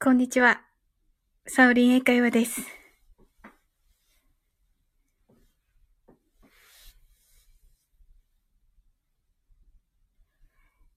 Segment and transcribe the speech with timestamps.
[0.00, 0.60] こんにちは。
[1.48, 2.62] サオリン英会話です。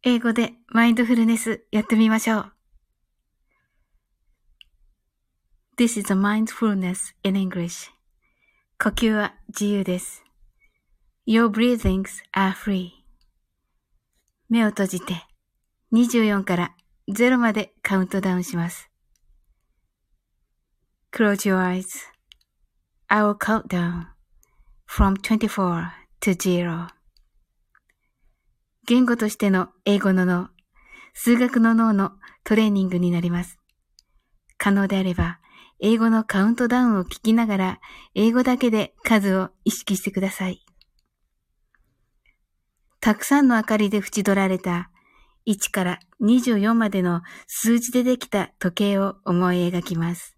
[0.03, 2.51] 英語でマインドフルネスやってみましょう。
[5.79, 7.89] This is a mindfulness in English.
[8.77, 10.23] 呼吸は自由です。
[11.25, 12.91] Your breathings are free.
[14.47, 15.25] 目を閉じて
[15.91, 16.75] 24から
[17.09, 18.90] 0までカウントダウンします。
[21.13, 22.07] Close your eyes.
[23.09, 24.05] I will count down
[24.85, 26.87] from 24 to 0.
[28.87, 30.47] 言語としての英語の脳、
[31.13, 32.13] 数学の脳の
[32.45, 33.59] トレーニングになります。
[34.57, 35.39] 可能であれば、
[35.81, 37.79] 英語のカウントダウンを聞きながら、
[38.15, 40.63] 英語だけで数を意識してください。
[43.01, 44.89] たくさんの明かりで縁取られた
[45.45, 50.37] 1から24までの数字でできた時計を思い描きます。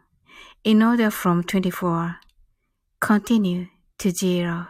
[0.63, 2.15] in order from 24
[2.99, 3.67] continue
[3.97, 4.67] to zero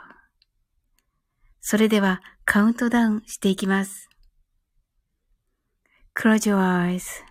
[1.61, 4.09] それではカウントダウンしていきます。
[6.15, 7.23] Close your eyes.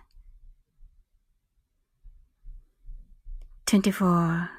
[3.67, 4.49] 24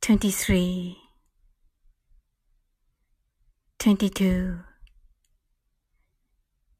[0.00, 0.94] 23
[3.78, 4.58] 22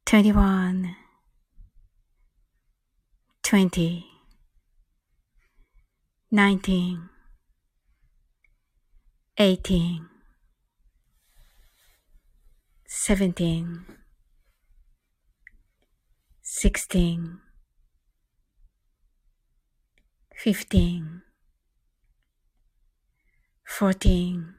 [0.04, 0.94] 21
[3.42, 4.15] 20
[6.36, 7.08] 19
[9.38, 10.06] 18
[12.86, 13.86] 17
[16.42, 17.40] 16
[20.36, 21.22] 15
[23.64, 24.54] 14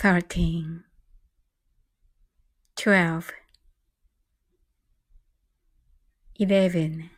[0.00, 0.84] 13
[2.76, 3.32] 12
[6.38, 7.17] 11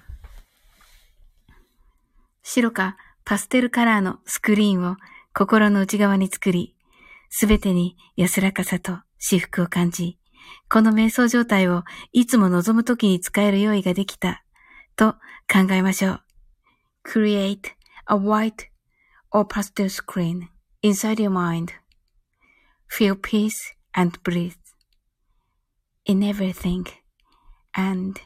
[2.53, 4.97] 白かパステルカラーのスクリーンを
[5.33, 6.75] 心の内側に作り、
[7.29, 10.17] すべてに安らかさと至福を感じ、
[10.69, 14.43] この瞑想状態をいつも望むときに使える用意ができた
[14.97, 15.13] と
[15.49, 16.21] 考えましょう。
[17.07, 17.69] Create
[18.07, 18.67] a white
[19.31, 20.49] or pastel screen
[20.83, 23.53] inside your mind.Feel peace
[23.93, 24.55] and breathe
[26.03, 26.83] in everything
[27.71, 28.19] and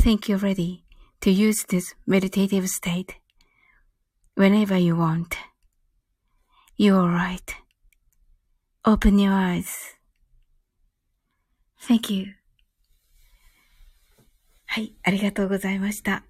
[0.00, 0.82] think you're ready
[1.20, 3.19] to use this meditative state
[4.40, 5.36] whenever you want.
[6.78, 7.54] You're right.
[8.86, 9.68] Open your eyes.
[11.86, 12.36] Thank you.
[14.64, 16.24] はい、ありがとうございました。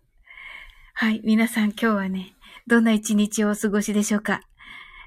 [0.95, 2.35] はい、皆さん今日はね、
[2.67, 4.41] どんな一日をお過ごしでしょうか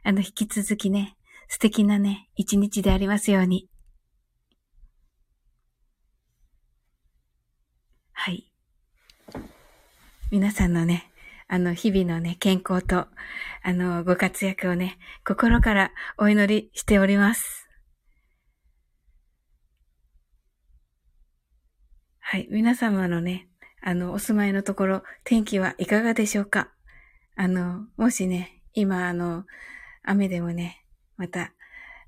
[0.04, 1.18] あの、引き続きね、
[1.50, 3.68] 素敵なね、一日でありますように。
[8.14, 8.50] はい。
[10.32, 11.13] 皆さんのね、
[11.54, 13.06] あの、日々のね、健康と、
[13.62, 17.70] あの、ご活躍をね、心からお祈りしております。
[22.18, 22.48] はい。
[22.50, 23.50] 皆様のね、
[23.84, 26.72] あの、お住まいのところ、天気はいかがでしょうか？
[27.36, 29.46] あの、もしね、今、あの、
[30.02, 30.84] 雨でもね、
[31.18, 31.54] また、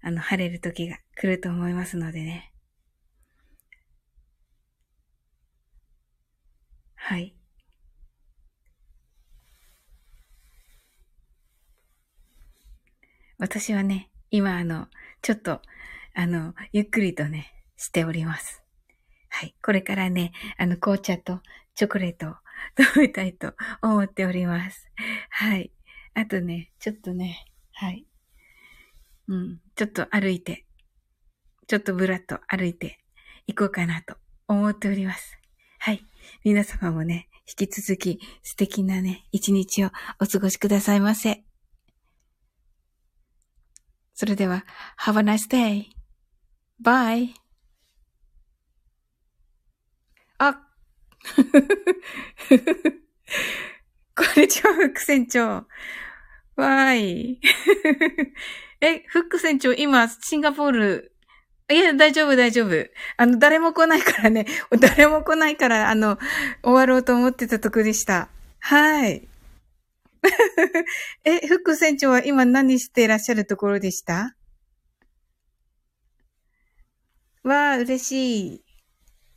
[0.01, 2.51] あの、晴れる時が来ると思いますのでね。
[6.95, 7.35] はい。
[13.45, 14.87] 私はね、今あの、
[15.21, 15.61] ちょっと、
[16.15, 18.63] あの、ゆっくりとね、しております。
[19.29, 19.53] はい。
[19.63, 21.41] これからね、あの、紅茶と
[21.75, 22.33] チョコレートを
[22.83, 23.53] 食べたいと
[23.83, 24.89] 思っております。
[25.29, 25.71] はい。
[26.15, 28.07] あとね、ちょっとね、はい。
[29.27, 29.61] うん。
[29.75, 30.65] ちょっと歩いて、
[31.67, 32.99] ちょっとぶらっと歩いて
[33.45, 35.37] 行こうかなと思っております。
[35.77, 36.03] はい。
[36.43, 41.44] 皆様もね、引き続き素敵なね、一日をお過ごしくださいませ。
[44.15, 44.65] それでは、
[45.01, 45.87] Have a nice day.
[46.81, 47.33] Bye.
[50.37, 50.61] あ、
[54.15, 55.41] こんにちは、副船長。
[55.49, 57.41] わーい。
[58.79, 61.11] え、副船長、今、シンガポール、
[61.69, 62.87] いや、大丈夫、大丈夫。
[63.17, 64.45] あの、誰も来ないからね、
[64.79, 66.17] 誰も来ないから、あの、
[66.63, 68.29] 終わろうと思ってたとこでした。
[68.59, 69.27] はい。
[71.23, 74.35] え、副船長は今何していらっしゃるところでした？
[77.43, 78.65] わあ、嬉しい。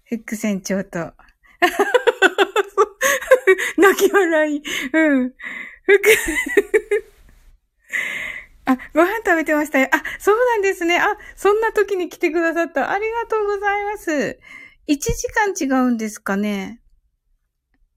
[0.04, 1.12] 副船長と。
[3.76, 4.62] 泣き笑い。
[4.92, 5.34] うん。
[8.64, 9.88] あ、ご飯食べてましたよ。
[9.92, 10.98] あ、そうなんですね。
[10.98, 12.90] あ、そんな時に来てくださった。
[12.90, 14.38] ありがとうございます。
[14.88, 15.52] 1時間
[15.82, 16.80] 違うんですかね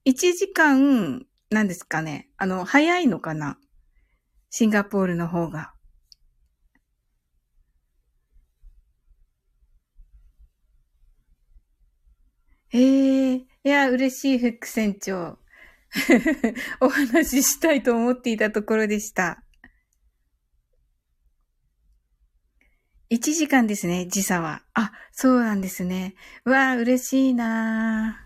[0.05, 3.57] ?1 時間、なんですかねあの、早いのかな
[4.49, 5.73] シンガポールの方が。
[12.73, 15.39] ええー、いや、嬉しい、フック船長。
[16.79, 19.43] お話ししたいと思っていたところでした。
[23.09, 24.63] 1時間ですね、時差は。
[24.73, 26.15] あ、そうなんですね。
[26.45, 28.25] うわあ、嬉しいな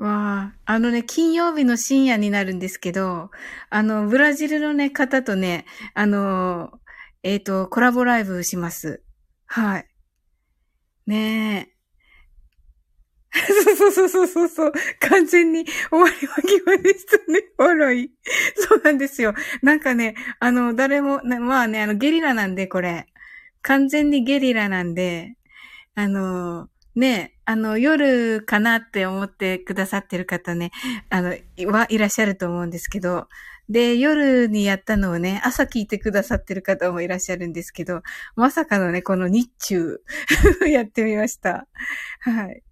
[0.00, 3.30] わあ、あのね、金曜日の深夜になるんですけど、
[3.68, 6.72] あの、ブラジルのね、方とね、あの、
[7.22, 9.02] えっ、ー、と、コラボライブします。
[9.44, 9.86] はい。
[11.06, 11.80] ねえ。
[13.76, 14.72] そうそうそうそうそう。
[15.00, 17.42] 完全に終わりは決までしたね。
[17.58, 18.10] 笑い。
[18.56, 19.34] そうなんですよ。
[19.60, 23.06] なんかね、あの、誰も、まあね、あの、ゲリラなんで、これ。
[23.60, 25.36] 完全にゲリラなんで、
[25.94, 30.70] あの、ね、あの、夜かなって思ってくださってる方ね、
[31.08, 31.28] あの、
[31.72, 33.28] はいらっしゃると思うんですけど、
[33.68, 38.02] で、夜にやったのをね、朝聞いてくださってる方もいらっしゃるんですけど、
[38.34, 40.00] まさかのね、この日中
[40.68, 41.68] やってみました。
[42.20, 42.62] はい。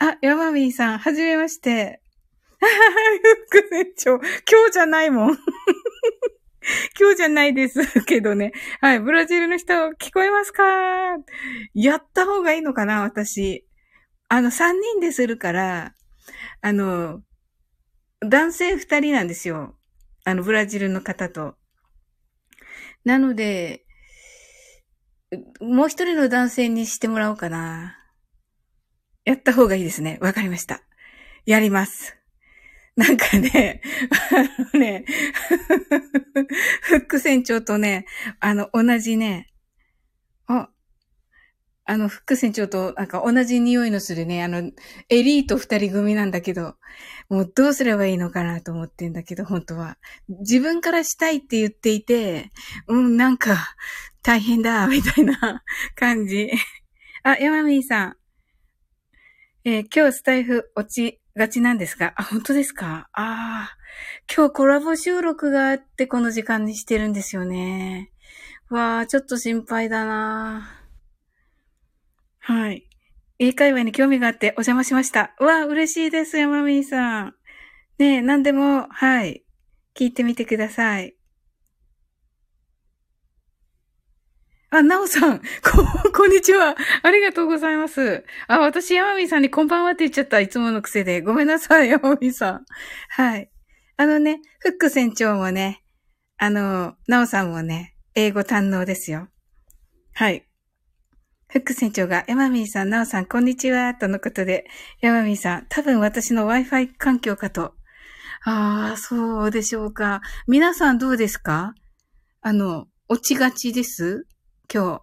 [0.00, 2.00] あ、ヤマミーさん、はじめまして。
[3.48, 5.38] 副船長、今日じゃないもん。
[6.98, 8.52] 今日じゃないですけどね。
[8.80, 10.64] はい、ブラジルの人、聞こえますか？
[11.74, 13.66] やった方がいいのかな私。
[14.28, 15.94] あの、三人でするから、
[16.62, 17.22] あの、
[18.20, 19.76] 男性二人なんですよ。
[20.24, 21.56] あの、ブラジルの方と。
[23.04, 23.84] なので、
[25.60, 27.98] もう一人の男性にしてもらおうかな。
[29.24, 30.18] やった方がいいですね。
[30.22, 30.80] わかりました。
[31.44, 32.16] やります。
[32.96, 33.80] なんかね、
[34.32, 35.04] あのね、
[36.82, 38.06] フック船長とね、
[38.38, 39.52] あの、同じね、
[40.46, 40.68] あ、
[41.86, 44.70] あの、フック船長と、なんか同じ匂いのするね、あの、
[45.08, 46.76] エリート二人組なんだけど、
[47.28, 49.98] もうどうすればいいのかなと思ってんだけど、本当は。
[50.28, 52.50] 自分からしたいって言っていて、
[52.86, 53.74] うん、なんか、
[54.22, 55.62] 大変だ、みたいな
[55.94, 56.50] 感じ。
[57.24, 58.16] あ、ヤマミーさん。
[59.64, 63.08] えー、今日スタイフ落ちがちなんですが、あ、本当ですか？
[63.12, 63.76] ああ、
[64.34, 68.12] 今日コラボ収録があってこの時間にしてるんですよね。
[68.70, 70.80] わあ、ちょっと心配だな
[72.38, 72.88] はい。
[73.38, 75.34] 英会話に興味があってお邪魔しました。
[75.38, 77.34] わあ、嬉しいです、山美さん。
[77.98, 79.44] ねえ、何でも、はい。
[79.94, 81.16] 聞いてみてください。
[84.74, 86.74] あ、なおさん、 こ、こんにちは。
[87.02, 88.24] ありがとうございます。
[88.48, 90.40] あ、私、ヤマミーさんにこんばんはって言っちゃった。
[90.40, 91.20] いつもの癖で。
[91.22, 92.64] ごめんなさい、ヤマミーさん。
[93.10, 93.52] はい。
[93.96, 95.84] あのね、フック船長もね、
[96.38, 99.28] あの、なおさんもね、英語堪能ですよ。
[100.12, 100.44] はい。
[101.52, 104.66] フック船長が、ヤマミーさん、なおさん、こんにちは、とのことで、
[105.00, 107.76] ヤマミーさん、多分私の Wi-Fi 環境かと。
[108.42, 110.20] ああ、そうでしょうか。
[110.48, 111.74] 皆さんどうですか？
[112.40, 114.26] あの、落ちがちです？
[114.72, 115.02] 今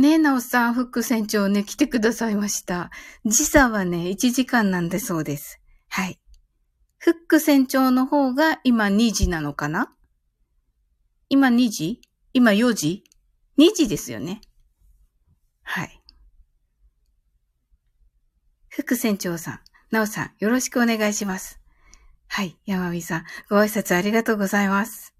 [0.00, 2.90] ねえ、なおさん、副船長ね、来てくださいました。
[3.24, 5.60] 時差はね、1時間なんでそうです。
[5.88, 6.20] はい。
[6.98, 9.92] 副船長の方が今2時なのかな？
[11.28, 12.00] 今2時？
[12.32, 13.04] 今4時
[13.58, 14.40] ?2 時ですよね。
[15.62, 16.00] はい。
[18.68, 21.58] 副船長さん、なおさん、よろしくお願いします。
[22.28, 22.56] はい。
[22.66, 25.14] 山美さん、ご挨拶ありがとうございます。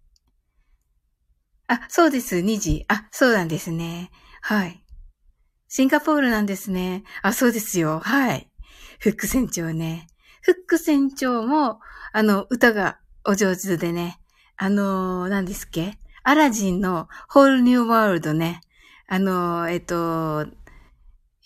[1.69, 2.37] あ、そうです。
[2.37, 2.85] 2時。
[2.89, 4.11] あ、そうなんですね。
[4.41, 4.83] はい。
[5.69, 7.05] シンガポールなんですね。
[7.23, 8.01] あ、そうですよ。
[8.01, 8.51] はい。
[8.99, 10.09] フック船長ね。
[10.41, 11.81] フック船長も、
[12.13, 14.19] あの、歌がお上手でね。
[14.57, 15.99] あのー、何ですっけ？
[16.25, 18.61] アラジンのホールニューワールドね、
[19.07, 20.47] あの、えっと、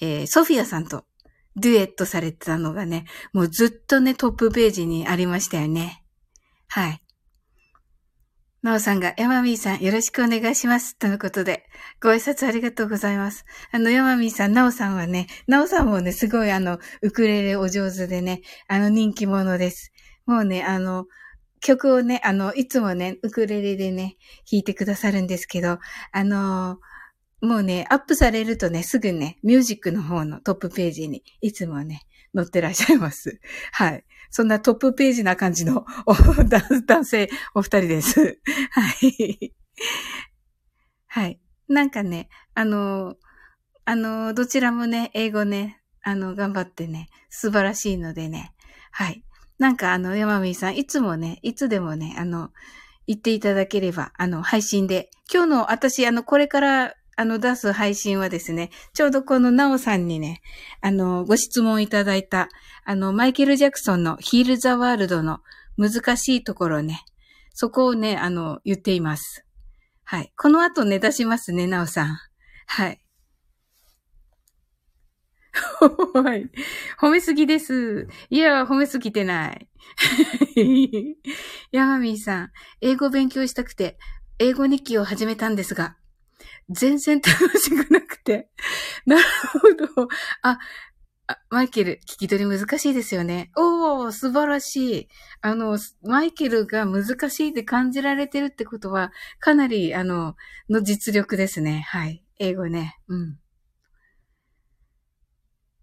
[0.00, 1.04] えー、ソフィアさんと
[1.56, 6.04] デュエットされてたのがね、もうずっとね、トップページにありましたよね。
[6.68, 7.01] はい。
[8.62, 10.97] なおさんが、ヤマミーさんよろしくお願いします。
[10.97, 11.69] とのことで、
[12.00, 13.45] ご挨拶ありがとうございます。
[13.73, 19.92] あの、ヤマミーさん、なおさんはね、なおさんもね、すごいあの、ウクレレお上手でね、あの、人気者です。
[20.26, 21.07] もうね、あの、
[21.61, 24.16] 曲をね、あの、いつもね、ウクレレでね、
[24.49, 25.81] 弾いてくださるんですけど、
[26.12, 26.78] あの
[27.40, 32.02] もうね、アップされるとね、すぐね、ミュージックの方のトップページに、いつもね、
[32.34, 33.40] 載ってらっしゃいます。
[33.72, 34.04] はい。
[34.30, 35.84] そんなトップページな感じの
[36.86, 38.40] 男性お二人です。
[38.70, 39.54] はい。
[41.06, 41.40] はい。
[41.68, 43.16] なんかね、あの、
[43.84, 48.54] あの、どちらもね、英語ね、あの、頑張ってね、素晴らしいのでね。
[48.90, 49.24] はい。
[49.58, 52.50] なんかあの、山美さん、いつもね、いつでもね、あの、
[53.06, 55.10] 言っていただければ、あの、配信で。
[55.32, 60.40] 今日の私、あの、これからあの、出す配信はですね、ちょうどこのなおさんにね、
[60.81, 62.49] あの、ご質問いただいた、
[62.85, 65.40] あの、マイケル・ジャクソンのヒール・ザ・ワールドの
[65.76, 67.04] 難しいところね、
[67.54, 69.45] そこをね、あの、言っています。
[70.04, 70.33] はい。
[70.37, 72.19] この後ね、出しますね、なおさん。
[72.66, 73.02] はい。
[76.14, 76.50] はい。
[76.99, 78.09] 褒めすぎです。
[78.31, 79.69] いや、褒めすぎてない。
[81.73, 83.99] ヤマミーさん、英語勉強したくて、
[84.38, 85.97] 英語日記を始めたんですが、
[86.71, 88.49] 全然楽しくなくて。
[89.07, 89.23] なる
[89.61, 90.09] ほど。
[90.42, 90.59] あ、
[91.26, 93.50] あマイケル、聞き取り難しいですよね。
[93.57, 95.09] おー、素晴らしい。
[95.40, 100.37] あの、マイケルが難しいって感じられてるってことは、かなり、あの、
[100.69, 101.85] の実力ですね。
[101.88, 102.25] はい。
[102.38, 102.99] 英語ね。
[103.09, 103.38] うん。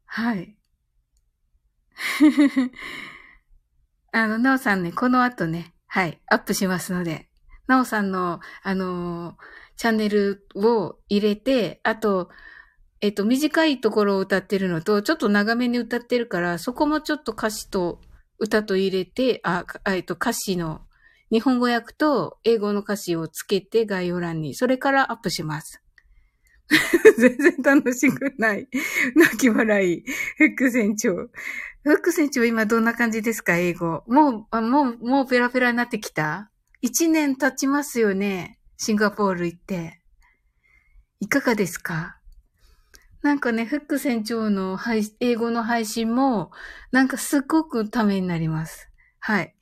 [0.06, 0.58] はい。
[4.12, 7.30] あの、なおさんね、この後ね、はい、アップしますので、
[7.68, 9.36] なおさんの、あのー
[9.80, 12.28] チャンネルを入れて、あと、
[13.00, 18.02] えっと、短いところを歌ってるのと、ちょっと長めに歌ってるから、そこもちょっと歌詞と
[18.40, 20.82] 歌と入れて、あ、えっと、歌詞の、
[21.32, 25.82] 日本語訳と英語の歌詞をつけて概要欄に、それからアップします。
[27.18, 28.68] 全然楽しくない。
[29.16, 30.04] 泣き笑い。
[30.36, 31.16] フック船長。
[31.16, 31.30] フ
[31.86, 34.04] ック船長今どんな感じですか英語。
[34.08, 36.52] もう、もう、もうペラペラになってきた？
[36.82, 38.59] 一年経ちますよね。
[38.82, 40.00] シンガポール行って。
[41.20, 42.18] いかがですか？
[43.22, 46.52] なんかね、フック船長の配英語の配信も、
[46.94, 48.90] なんかすっごくためになります。
[49.20, 49.54] はい。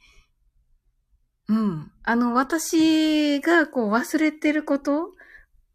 [1.50, 1.92] うん。
[2.04, 5.16] あの、私がこう忘れてること？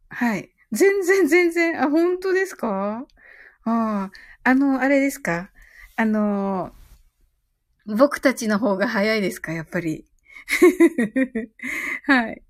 [0.09, 0.53] はい。
[0.71, 3.05] 全然全然、あ、本当ですか？
[3.65, 4.11] ああ、
[4.45, 5.51] あの、あれですか？
[5.97, 6.73] あの、
[7.87, 9.53] 僕たちの方が早いですか？
[9.53, 10.05] やっぱり。
[12.07, 12.41] はい。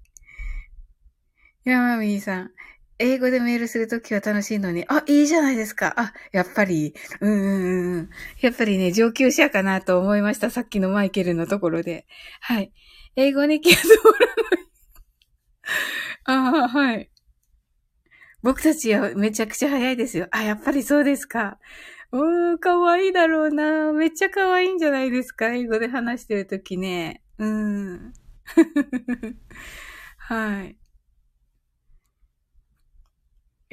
[1.65, 2.51] ヤマミーさん。
[2.99, 5.95] 英語でメールするときは楽しいのに、あ、いいじゃないですか。
[5.97, 7.47] あ、やっぱり、うんう
[7.95, 8.11] んうん。
[8.41, 10.51] やっぱりね、上級者かなと思いました。
[10.51, 12.07] さっきのマイケルのところで。
[12.41, 12.73] はい。
[13.17, 14.67] 英語に気が通らない。
[16.25, 17.09] ああ、はい。
[18.43, 20.27] 僕たちはめちゃくちゃ早いですよ。
[20.33, 21.59] あ、やっぱりそうですか。
[22.13, 23.93] うーん、かわいいだろうな。
[23.93, 25.53] めっちゃかわいいんじゃないですか。
[25.55, 27.23] 英語で話してるときね。
[27.39, 28.13] うん。
[30.19, 30.82] はい。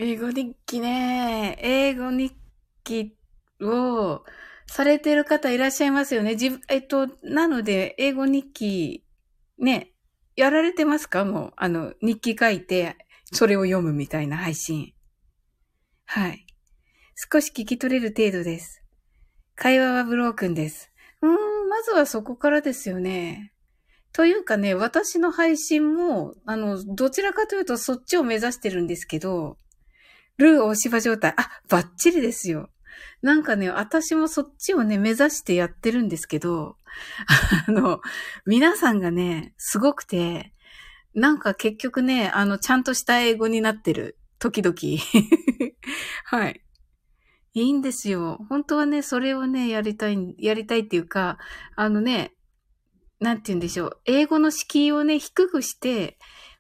[0.01, 1.58] 英語日記ね。
[1.60, 2.34] 英語日
[2.86, 3.18] 記
[3.62, 4.24] を
[4.65, 6.36] されてる方いらっしゃいますよね。
[6.36, 9.03] 自分、えっと、なので、英語日記、
[9.58, 9.91] ね、
[10.38, 11.25] やられてますか？
[11.25, 12.96] もう、あの、日記書いて、
[13.34, 14.94] それを読むみたいな配信。
[16.06, 16.48] はい。
[17.32, 18.82] 少し聞き取れる程度です。
[19.56, 20.94] 会話はブロークンです。
[21.22, 23.51] うーん、まずはそこからですよね。
[24.13, 29.58] というかね、私の配信も、あの、どちらかというとそっちを目指してるんですけど、
[30.39, 31.34] ルー大芝状態。
[31.38, 32.69] あ、バッチリですよ。
[33.22, 36.77] なんかね、私もそっちをね、目指してやってるんですけど、
[37.67, 38.01] あの、
[38.46, 40.53] 皆さんがね、すごくて、
[41.13, 44.17] なんか結局ね、あの、ちゃんとした英語になってる。
[44.39, 44.75] 時々。
[46.24, 46.62] はい。
[47.53, 48.46] いいんですよ。
[48.48, 51.38] 本当はね、それをね、やりたい、やりたいっていうか、
[51.75, 52.34] あのね、
[53.19, 54.01] なんて言うんでしょう。
[54.05, 56.17] 英語の敷居をね、低くして、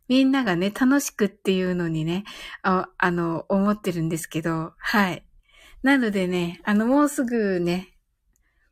[0.09, 2.23] みんながね、楽しくっていうのにね、
[2.63, 5.23] ああの、思ってるんですけど、はい。
[5.83, 7.95] なのでね、あの、もうすぐね、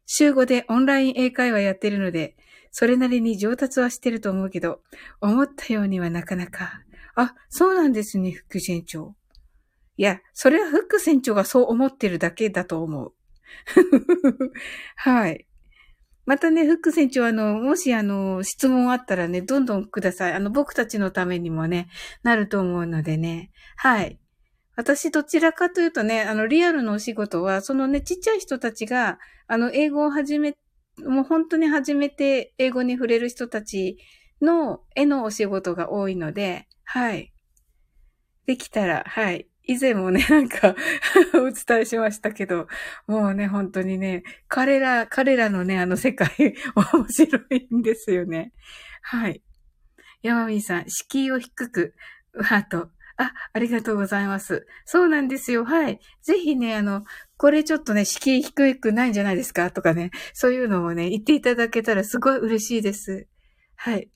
[0.08, 2.36] 週5でオンライン英会話やってるので、
[2.72, 4.82] それなりに上達はしてると思うけど、
[5.22, 6.82] 思ったようにはなかなか。
[7.15, 9.15] あ、そうなんですね、副船長。
[9.96, 13.13] いや、それは副船長がそう思ってるだけだと思う。
[14.96, 15.46] はい。
[16.27, 20.34] またね、フック船長、あの、もしあの、質問あったらね、どんどんください。
[20.34, 21.88] あの、僕たちのためにもね、
[22.22, 23.50] なると思うのでね。
[23.77, 24.19] はい。
[24.75, 30.57] 私どちらかというとね、あの、リアルのお仕事は、そのね、ちっちゃい人たちが、あの、英語を始め、
[31.05, 33.98] もう本当に始めて英語に触れる人たち
[34.41, 37.31] の絵のお仕事が多いので、はい。
[38.48, 39.48] できたら、はい。
[39.67, 40.75] 以前もね、なんか
[41.36, 42.67] お伝えしましたけど、
[43.05, 46.29] もうね、本当にね、彼ら、彼らのね、あの世界、
[46.75, 48.53] 面白いんですよね。
[49.01, 49.43] はい。
[50.24, 51.93] 山美さん、敷居を低く、
[52.41, 52.89] ハート。
[53.17, 54.67] あ、ありがとうございます。
[54.86, 55.65] そうなんですよ。
[55.65, 56.00] はい。
[56.21, 57.03] ぜひね、あの、
[57.36, 59.71] これちょっとね、敷居低くないんじゃないですか？
[59.71, 63.27] とかね、そういうのをね、言っていただけたらすごい嬉しいです。
[63.75, 64.09] はい。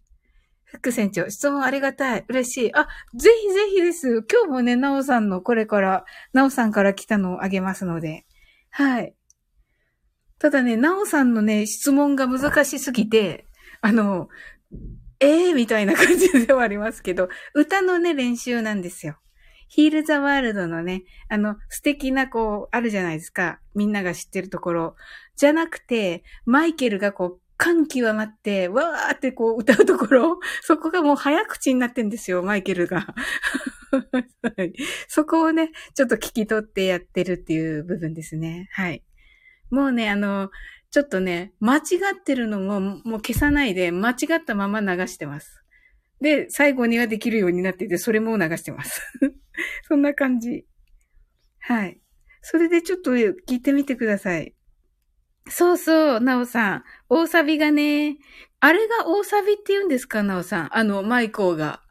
[0.73, 2.25] 副船長、質問ありがたい。
[2.29, 2.75] 嬉しい。
[2.75, 4.23] あ、ぜひぜひです。
[4.31, 8.25] 今日もね、なおさんのこれから、なおさんから来たのをあげますので。
[8.69, 9.13] はい。
[10.39, 13.45] ただね、なおさんのね、質問が難しすぎて、
[13.81, 14.29] あの、
[15.19, 19.17] ええー、みたいな感じではありますけど、歌のね、練習なんですよ。
[19.67, 23.59] ヒールザワールドのね、あの、素敵なこう、あるじゃないですか。
[23.75, 24.95] みんなが知ってるところ。
[25.35, 33.13] じゃなくて、マイケルがこう、感極まって、わーってこう歌うところ、 そこがもう早口になってんですよ、マイケルが。
[35.07, 38.67] そこをね、ちょっと聞き取ってやってるっていう部分ですね。
[38.71, 39.03] はい。
[39.69, 40.49] もうね、あの、
[40.89, 41.81] ちょっとね、間違
[42.19, 45.63] ってるのももう消さないで、間違ったまま流してます。
[46.19, 49.03] で、最後にはできるようになってて、それも流してます。
[49.87, 50.65] そんな感じ。
[51.59, 52.01] はい。
[52.41, 54.55] それでちょっと聞いてみてください。
[55.49, 56.83] そうそう、なおさん。
[57.09, 58.17] 大サビがね、
[58.59, 60.77] あれが大サビって言うんですか、なおさん。
[60.77, 61.81] あの、マイコーが。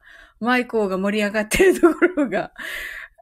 [0.41, 2.53] マイコーが盛り上がってるところが。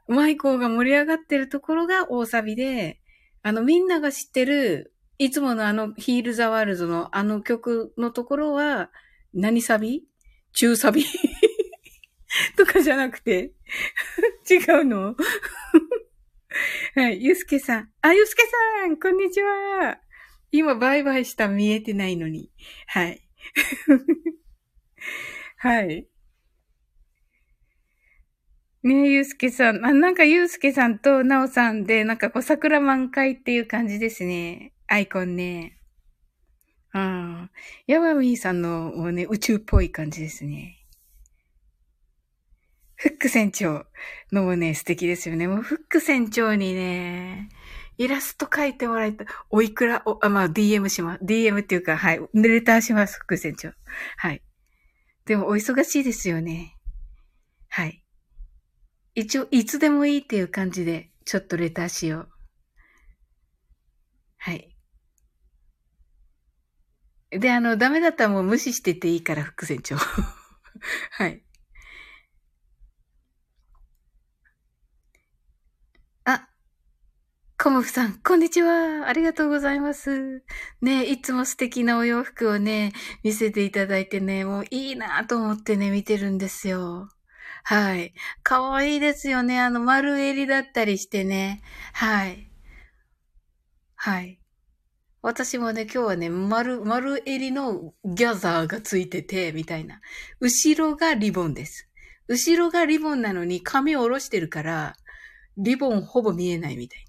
[0.07, 3.01] マイコーが盛り上がってるところが大サビで、
[3.43, 8.91] あの、みんなが知ってる、いつものあの、ヒールザワールドのあの曲のところは、
[9.35, 10.05] 何サビ？
[10.53, 11.05] 中サビ？
[12.57, 13.53] とかじゃなくて
[14.49, 15.17] 違うの？
[16.95, 17.91] はい、ゆうすけさん。
[18.03, 18.43] あ、ゆうすけ
[18.81, 19.99] さんこんにちは
[20.51, 22.51] 今、バイバイした見えてないのに。
[22.87, 23.23] はい。
[25.59, 26.09] はい。
[28.83, 29.85] ねえ、ゆうすけさん。
[29.85, 34.73] あ、なんかゆうすけさんとなおさんで、なんかこう、桜満開っていう感じですね。
[34.87, 35.79] アイコンね。
[36.93, 37.51] ああ。
[37.87, 40.77] ヤマミーさんのもうね、宇宙っぽい感じですね。
[42.95, 43.87] フック船長
[44.33, 45.47] のもね、素敵ですよね。
[45.47, 47.49] もうフック船長にね、
[47.99, 49.25] イラスト描いてもらいた。
[49.51, 51.25] おいくら、お、あ、まあ、DM します。
[51.25, 52.21] DM っていうか、はい。
[52.33, 53.73] レターします、副船長。
[54.17, 54.43] はい。
[55.27, 56.77] でも、お忙しいですよね。
[57.69, 58.05] はい。
[59.17, 62.29] 一応、いつでもいいっていう感じで、ちょっとレターしよう。
[64.39, 64.77] はい。
[67.31, 69.97] で、あの、ダメだったらもう無視してていいから、副船長。
[71.11, 71.45] はい。
[77.61, 79.09] コモフさん、こんにちは。
[79.09, 80.45] ありがとうございます。
[80.81, 82.93] ねいつも素敵なお洋服をね、
[83.25, 87.09] 見せていただいてね、もういいなと思ってね、見てるんですよ。
[87.65, 88.15] はい。
[88.45, 89.59] かわいいですよね。
[89.59, 91.61] あの、丸襟だったりしてね。
[91.95, 92.49] はい。
[93.97, 94.39] はい。
[95.21, 100.01] 私もね、今日はね、丸、丸襟のギャザーがついてて、みたいな。
[100.39, 101.89] 後ろがリボンです。
[102.29, 104.95] 後ろがリボンなのに髪を下ろしてるから、
[105.57, 107.08] リボンほぼ見えないみたいな。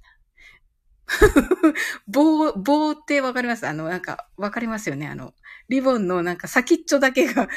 [2.08, 3.67] 棒、棒ってわかります？
[3.67, 5.08] あの、なんか、わかりますよね？
[5.08, 5.34] あの、
[5.69, 7.50] リボンのなんか先っちょだけが 髪の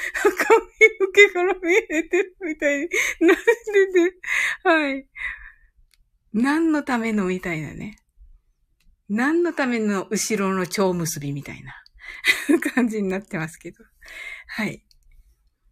[1.12, 2.88] 毛から見えてるみたいに
[3.26, 3.42] なって
[3.92, 4.18] て、
[4.64, 5.06] はい。
[6.32, 7.98] 何のためのみたいなね。
[9.08, 11.74] 何のための後ろの蝶結びみたいな
[12.74, 13.84] 感じになってますけど。
[14.46, 14.84] はい。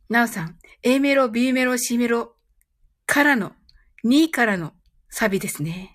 [0.08, 2.36] なおさん、A メロ、B メロ、C メロ
[3.06, 3.54] からの、
[4.04, 4.74] 2からの
[5.08, 5.92] サビですね。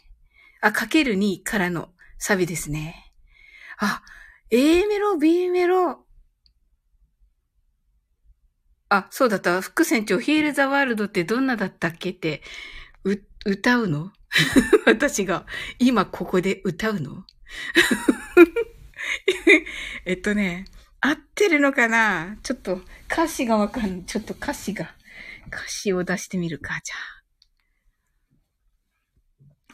[0.66, 3.14] あ、かける2からのサビですね。
[3.78, 4.02] あ、
[4.50, 6.04] A メロ、B メロ。
[8.90, 9.62] あ、そうだった。
[9.62, 12.42] 副船長、ヒールザワールドってどんなだったっけって、
[13.04, 14.12] う、歌うの？
[14.88, 15.46] 私が
[15.78, 17.28] 今ここで歌うの？
[20.06, 20.66] えっとね、
[21.00, 22.40] 合ってるのかな？
[22.42, 24.04] ちょっと歌詞がわかん。
[24.06, 24.96] ちょっと歌詞が、
[25.50, 27.15] 歌詞を出してみるか、じゃあ。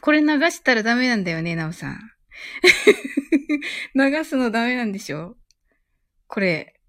[0.02, 2.00] これ流したらダメなんだよね、なおさん。
[3.94, 5.36] 流すのダメなんでしょ？
[6.26, 6.80] これ、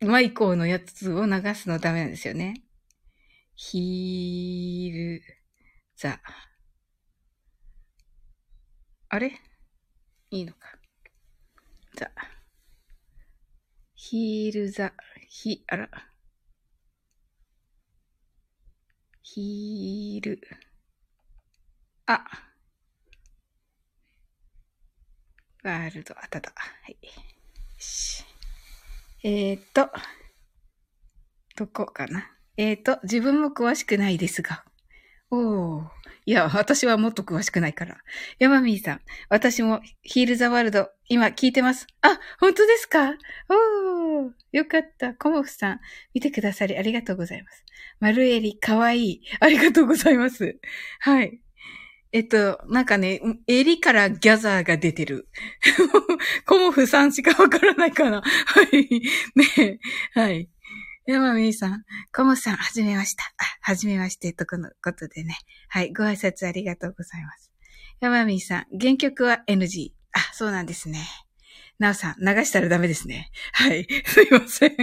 [0.00, 2.62] マイコーのやつを流すのダメなんですよね。
[3.54, 5.22] ヒール、
[5.96, 6.20] ザ。
[9.08, 9.32] あれ？
[10.30, 10.78] いいのか。
[11.96, 12.10] ザ。
[13.94, 14.92] ヒールザ、
[15.26, 15.88] ヒ、あら。
[19.22, 20.69] ヒール。
[22.12, 22.24] あ。
[25.62, 26.50] ワールド、あたた。
[26.56, 26.92] はい。
[26.92, 27.10] よ
[27.78, 28.24] し。
[29.22, 29.90] えー、っと、
[31.56, 32.30] どこかな？
[32.56, 34.64] えー、っと、自分も詳しくないですが。
[35.30, 35.84] おー。
[36.26, 37.98] いや、私はもっと詳しくないから。
[38.38, 41.86] ヤマミーさん、私もヒールザワールド、今聞いてます。
[42.02, 43.10] あ、本当ですか？
[43.48, 44.32] おー。
[44.52, 45.14] よかった。
[45.14, 45.80] コモフさん、
[46.14, 47.64] 見てくださりありがとうございます。
[48.00, 49.22] 丸襟、かわいい。
[49.40, 50.58] ありがとうございます。
[51.00, 51.40] はい。
[52.12, 55.28] えっと、なんかね、襟からギャザーが出てる。
[56.44, 58.22] コモフさんしかわからないかな。
[58.22, 59.02] はい。
[59.36, 59.78] ね
[60.14, 60.48] はい。
[61.06, 63.24] 山美さん、コモフさん、はじめました。
[63.60, 65.36] はじめまして、とこのことでね。
[65.68, 67.50] はい、ご挨拶ありがとうございます。
[68.00, 69.92] 山美さん、原曲は NG。
[70.12, 71.00] あ、そうなんですね。
[71.80, 73.30] なおさん、流したらダメですね。
[73.52, 73.88] はい。
[74.04, 74.76] すいません。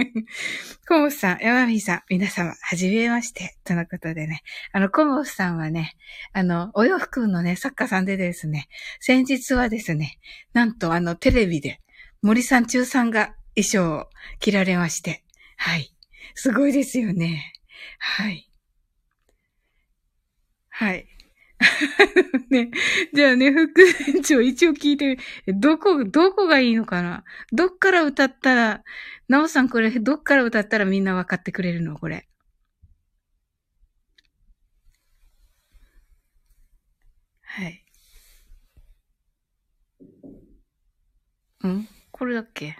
[0.88, 3.56] コモフさん、山美さん、皆様、はじめまして。
[3.62, 4.42] とのことでね。
[4.72, 5.94] あの、コモフさんはね、
[6.32, 10.18] あの、お洋服のね、作家さんでですね、先日はですね、
[10.52, 11.80] なんとあの、テレビで、
[12.20, 15.22] 森さん中さんが衣装を着られまして、
[15.56, 15.94] はい。
[16.34, 17.52] すごいですよね。
[18.00, 18.50] はい。
[20.68, 21.06] はい。
[22.50, 22.70] ね、
[23.12, 25.18] じゃあね、副船長一応聞いて、
[25.48, 27.24] どこ、どこがいいのかな？
[27.52, 28.84] どっから歌ったら、
[29.28, 31.98] なおさんこれ、どっから歌ったらみんな分かってくれるの？
[31.98, 32.28] これ。
[37.42, 37.84] はい。
[41.66, 41.88] ん？
[42.12, 42.76] これだっけ？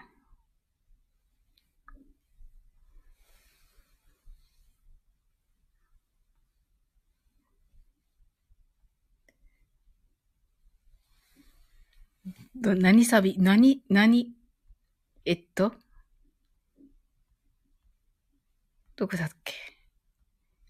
[12.61, 13.37] ど、何サビ？
[13.39, 14.33] 何、何、
[15.25, 15.73] えっと？
[18.97, 19.55] どこだっけ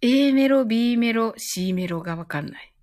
[0.02, 2.74] ?A メロ、B メロ、C メロがわかんない。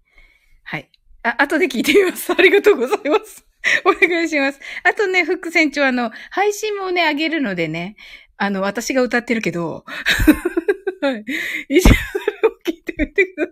[0.63, 0.89] はい。
[1.23, 2.31] あ、後で聞いてみます。
[2.37, 3.45] ありがとうございます。
[3.85, 4.59] お願いします。
[4.83, 7.95] あとね、フック船長、あの、配信もね、あげるのでね、
[8.37, 9.85] あの、私が歌ってるけど、
[11.01, 11.25] はい。
[11.69, 13.51] 一応それを聞いてみてくだ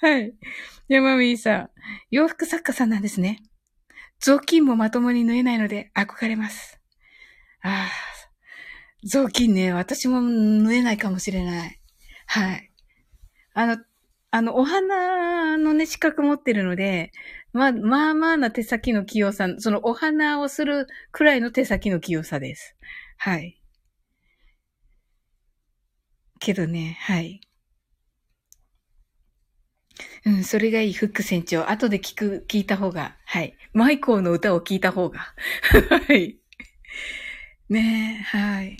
[0.00, 0.12] さい。
[0.12, 0.34] はい。
[0.88, 1.70] 山美さん、
[2.10, 3.42] 洋服作家さんなんですね。
[4.22, 6.80] 雑巾もまともに縫えないので憧れます。
[7.62, 7.90] ああ、
[9.04, 11.80] 雑巾ね、私も縫えないかもしれない。
[12.26, 12.70] はい。
[13.54, 13.78] あの、
[14.30, 17.12] あの、お花のね、資格持ってるので、
[17.52, 22.76] まあ、まあまあな手先の器用さ、そのお花をするくらいの手先の器用さです。
[23.18, 23.60] はい。
[26.38, 27.40] けどね、はい。
[30.26, 31.68] うん、それがいい、フック船長。
[31.70, 33.56] 後で聞く、聞いた方が、はい。
[33.72, 35.20] マイコーの歌を聞いた方が。
[36.08, 36.38] はい。
[37.68, 38.76] ねえ、はい。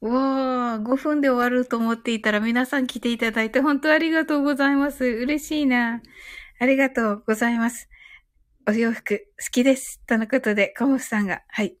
[0.00, 5.04] わー、5分で終わると思っていたら皆さん来ていただいて本当ありがとうございます。
[5.04, 6.02] 嬉しいな。
[6.58, 7.88] ありがとうございます。
[8.68, 10.00] お洋服好きです。
[10.06, 11.76] とのことで、コモフさんが、はい。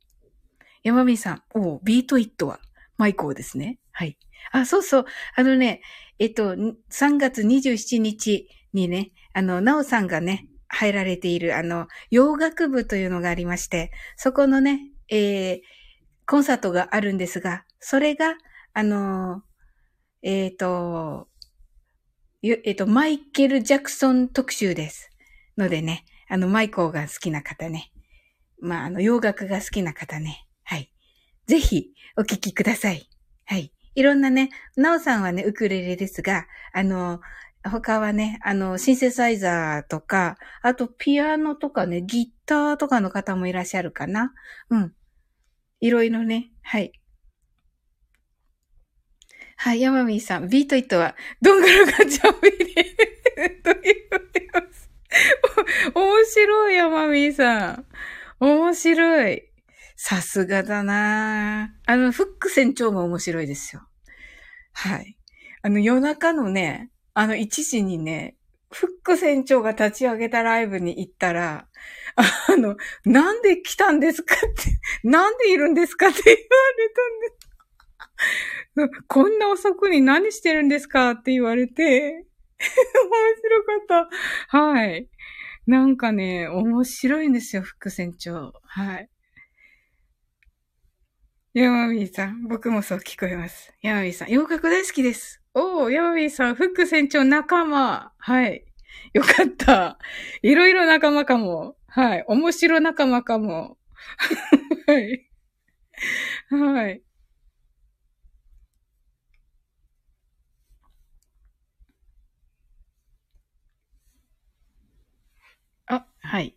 [0.82, 2.60] 山美さん、おビートイットは
[2.96, 3.78] マイコーですね。
[3.96, 4.18] はい。
[4.52, 5.04] あ、そうそう。
[5.36, 5.80] あのね、
[6.18, 15.60] えっと、3月27日にね、あの、なおさんがね、入られている、あの、洋楽部というのがありまして、そこのね、えー、
[16.26, 18.34] コンサートがあるんですが、それが、
[18.74, 19.42] あの、
[20.20, 21.28] えっ、ー、と、
[22.42, 25.10] えっ、と、マイケル・ジャクソン特集です。
[25.56, 27.90] のでね、あの、マイコーが好きな方ね。
[28.60, 30.46] まあ、あの、洋楽が好きな方ね。
[30.64, 30.92] はい。
[31.46, 33.08] ぜひ、お聴きください。
[33.46, 33.72] はい。
[33.96, 37.20] いろんなね、なおさんはね、ウクレレですが、あの、
[37.64, 44.34] 他はね、あの、シンセサイザーとか、あとピアノとかね、ギターとかの方もいらっしゃるかな。
[44.70, 44.92] うん。
[45.80, 46.92] いろいろね、はい。
[49.56, 52.74] はい、ヤマミーさん、ビートイットは、どんがらがジャミリ
[53.62, 53.96] と言い
[54.52, 54.90] ます。
[55.94, 57.86] 面白い、ヤマミーさん。
[58.40, 59.55] 面白い。
[59.96, 63.82] さすがだなあの、フック船長も面白いですよ。
[64.72, 65.16] はい。
[65.62, 68.36] あの、夜中のね、あの、1時にね、
[68.70, 71.66] フック船長が立ち上げたライブに行ったら、
[72.16, 79.02] あの、なんで来たんですかって、なんでいるんですかって言われたんです。
[79.08, 82.26] こんな遅くに何してるんですかって言われて、
[82.58, 82.66] 面
[83.42, 84.08] 白かっ
[84.50, 84.58] た。
[84.58, 85.08] はい。
[85.66, 88.52] なんかね、面白いんですよ、フック船長。
[88.64, 89.08] はい。
[91.56, 93.72] ヤマミーさん、僕もそう聞こえます。
[93.80, 95.40] ヤマミーさん、洋楽大好きです。
[95.54, 98.12] おー、ヤマミーさん、フック船長仲間。
[98.18, 98.66] はい。
[99.14, 99.96] よかった。
[100.42, 101.78] いろいろ仲間かも。
[101.86, 102.24] はい。
[102.28, 103.78] 面白仲間かも。
[104.86, 105.30] はい。
[106.50, 107.02] はい。
[115.86, 116.56] あ、はい。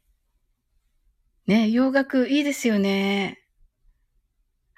[1.47, 3.39] ね、洋楽いいですよね。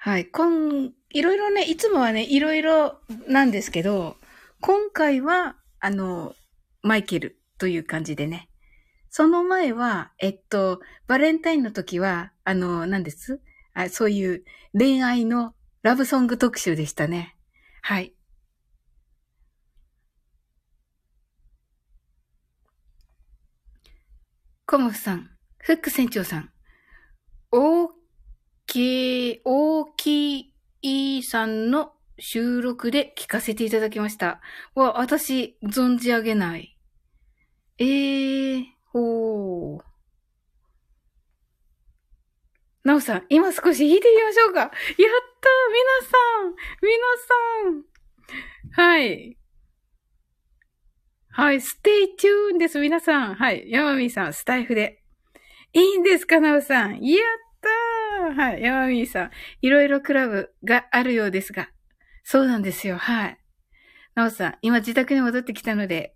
[0.04, 0.26] はい。
[0.26, 4.16] こん、いろいろね、いつもはね、いろいろなんですけど、
[4.60, 6.34] 今回は、あの、
[6.82, 8.48] マイケルという感じでね。
[9.10, 13.40] その前は、えっと、バレンタインの時は、あの、何です？
[13.74, 14.44] あそういう
[14.76, 17.36] 恋愛のラブソング特集でしたね。
[17.82, 18.12] はい。
[24.66, 26.50] コモフさん、フック船長さん、
[27.52, 28.01] 大
[28.66, 34.40] きい、大きいさんの収録で聞かせていただきました。
[34.74, 36.76] わ、私、存じ上げない。
[37.78, 39.82] えー、ほー。
[42.84, 44.60] なおさん、今少し弾いてみましょうか。
[44.60, 45.10] やったー皆
[46.08, 46.98] さん皆
[48.74, 49.36] さんはい。
[51.30, 53.34] はい、 stay tuned です、皆さん。
[53.34, 55.02] はい、ヤマミーさん、スタイフで。
[55.72, 57.00] いいんですか、なおさん。
[57.00, 59.30] やったーはい、ヤマミーさん。
[59.60, 61.68] いろいろクラブがあるようですが。
[62.24, 63.38] そうなんですよ、はい。
[64.14, 66.14] なおさん、今自宅に戻ってきたので。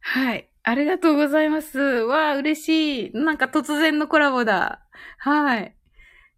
[0.00, 0.48] はい。
[0.62, 1.78] ありがとうございます。
[1.78, 3.12] わあ、嬉しい。
[3.14, 4.86] なんか突然のコラボだ。
[5.18, 5.74] はい。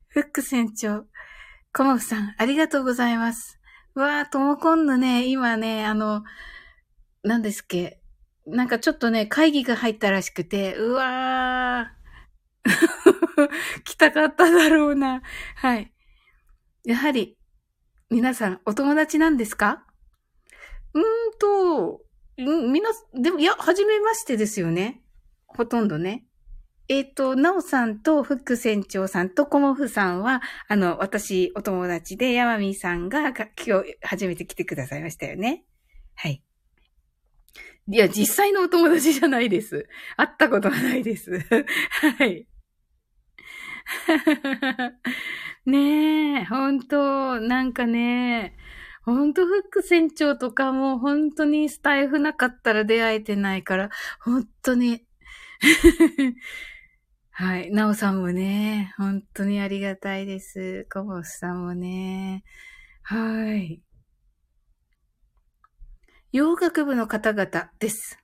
[0.09, 1.07] フック船長。
[1.73, 3.61] コモフさん、ありがとうございます。
[3.95, 6.25] わあ、ともこんのね、今ね、あの、
[7.23, 8.01] 何ですっけ。
[8.47, 12.00] なんかちょっとね、会議が入ったらしくて、うわー。
[13.85, 15.23] 来たかっただろうな。
[15.57, 15.93] はい。
[16.85, 17.37] やはり、
[18.11, 19.87] 皆さん、お友達なんですか？
[20.95, 21.05] うーん
[21.39, 22.03] と、
[22.37, 25.03] みな、でも、いや、はじめましてですよね。
[25.47, 26.25] ほとんどね。
[26.89, 33.47] えっ、ー、と、なおさんとフック船長さんとコモフさんは、あの、私、お友達で、ヤマミさんが今
[33.85, 35.65] 日初めて来てくださいましたよね。
[36.17, 36.43] はい。
[37.93, 39.89] いや、実際のお友達じゃないです。
[40.17, 41.39] 会ったことはないです。
[42.19, 42.47] はい。
[45.67, 48.57] ねえ、本当なんかね、
[49.03, 55.07] 本当フック船長とかも本当にスタイフなかったら出会えてないから、本当に
[57.31, 57.71] はい。
[57.71, 60.87] なおさんもね、本当にありがたいです。
[60.93, 62.45] コボスさんもね。
[63.03, 63.83] はい。
[66.33, 68.19] 洋楽部の方々です。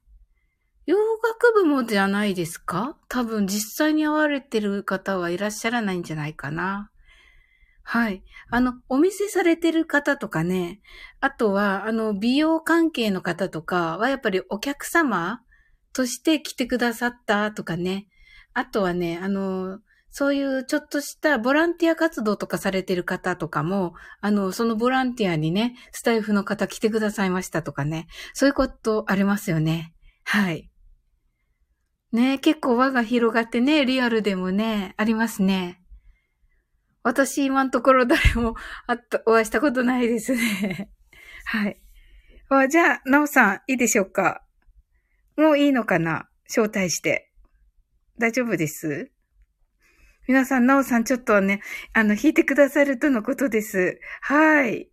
[0.87, 2.97] 洋楽部もじゃないですか？
[3.09, 6.91] 多分実際に会われてる方はいらっしゃらないんじゃないかな。
[7.83, 8.25] はい。
[8.51, 10.81] あの、お店されてる方とかね、
[11.21, 15.41] あとは、あの、美容関係の方とかはやっぱりお客様
[15.93, 18.09] として来てくださったとかね、
[18.55, 19.79] あとはね、あの、
[20.11, 29.93] そういうちょっとしたボランティア活動とかされてる方とかも、あの、そのボランティアにね、スタイフの方来てくださいましたとかね、そういうことありますよね。
[30.25, 30.71] はい。
[32.17, 35.83] ね、結構輪が広がってね、リアルでもね、ありますね。
[37.03, 40.91] 私今のところ誰もあった、お会いしたことないですね。
[41.45, 41.81] はい。
[42.49, 44.43] あじゃあ、なおさん、いいでしょうか？
[45.37, 46.29] もういいのかな？
[46.49, 47.31] 招待して。
[48.19, 49.13] 大丈夫です？
[50.27, 51.61] 皆さん、なおさん、ちょっとね、
[51.93, 54.01] あの、弾いてくださるとのことです。
[54.23, 54.89] はい。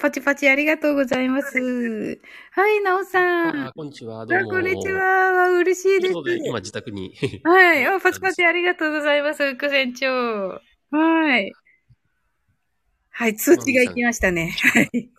[0.00, 1.58] パチパチありがとうございます。
[2.52, 3.66] はい、なおさん。
[3.66, 4.24] あ、こんにちは。
[4.24, 4.50] どうも。
[4.50, 5.50] こんにちは。
[5.50, 6.14] 嬉しいです。
[6.42, 7.12] 今自宅に。
[7.44, 7.84] はい。
[7.84, 9.54] あ、パチパチありがとうございます。
[9.56, 10.08] 副船長。
[10.90, 11.52] はい。
[13.10, 14.54] はい、通知が行きましたね。
[14.72, 15.10] はい。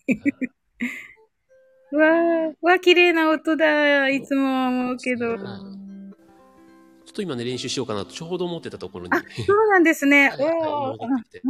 [1.92, 4.10] うわー、わ綺麗な音だ。
[4.10, 5.38] いつも思うけど。
[5.38, 9.12] ちょっと今ね、練習しようかなとちょうど思ってたところに。
[9.14, 10.32] あ、そうなんですね。
[10.40, 10.48] おー。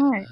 [0.03, 0.25] はい。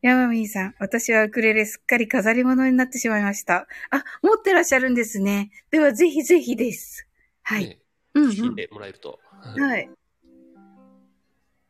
[0.00, 3.66] ヤマミーさん、私はウクレレすっかり飾り物になってしまいました。
[3.90, 5.50] あ、持ってらっしゃるんですね。
[5.70, 7.08] では、ぜひぜひです。
[7.42, 7.64] はい。
[7.64, 7.78] ね、
[8.14, 8.54] うん、うん。
[8.54, 9.18] でもらえると。
[9.40, 9.90] はい。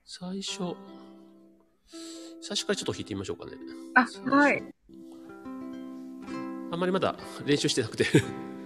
[0.04, 0.76] 最初、
[2.42, 3.52] 最初からちょっと弾いてみましょうかね。
[3.94, 4.62] あ、はい。
[6.70, 8.04] あんまりまだ練習してなくて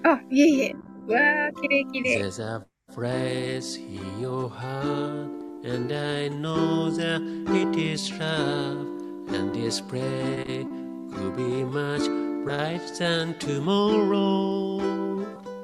[0.03, 0.75] あ、いえいえ。
[0.75, 2.23] わー、きれいきれい。
[2.23, 5.31] There's a phrase in your heart
[5.65, 7.23] and I know that
[7.55, 9.02] it is love
[9.35, 10.67] and this spray
[11.13, 12.07] could be much
[12.45, 14.79] brighter than tomorrow.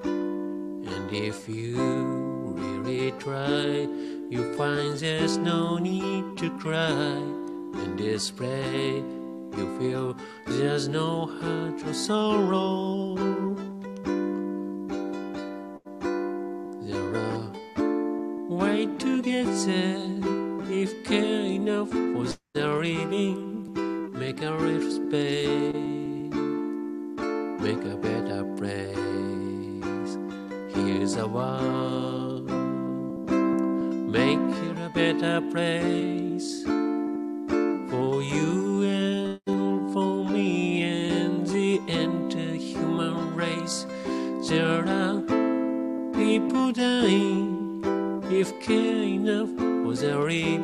[0.04, 3.86] And if you really try,
[4.30, 7.20] you find there's no need to cry.
[7.80, 9.02] And this spray,
[9.56, 13.16] you feel there's no hurt or sorrow.
[16.82, 17.52] There are
[18.48, 20.08] ways to get there
[20.70, 23.57] if care enough was the living
[24.38, 26.32] make a little space,
[27.60, 30.16] make a better place.
[30.74, 32.48] Here's a world,
[34.08, 36.62] make it a better place
[37.90, 43.86] for you and for me and the entire human race.
[44.48, 45.20] There are
[46.12, 47.56] people dying.
[48.30, 50.57] If care enough for the living,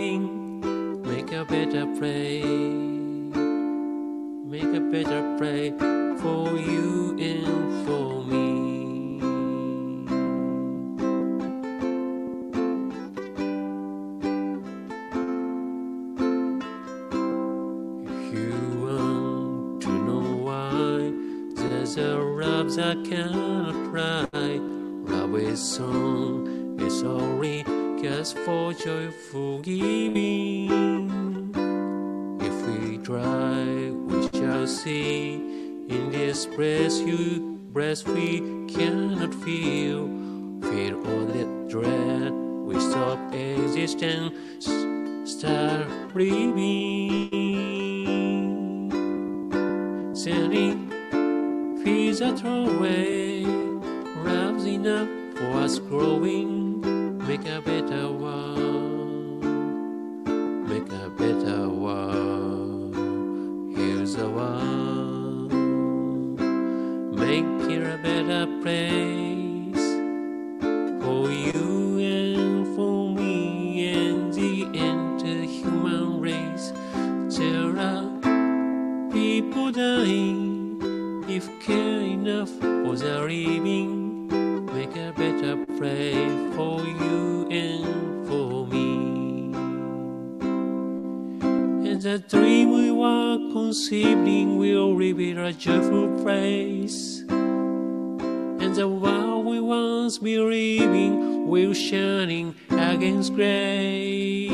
[92.05, 100.19] the dream we were conceiving will reveal a joyful place and the world we once
[100.19, 104.49] believing will shining against gray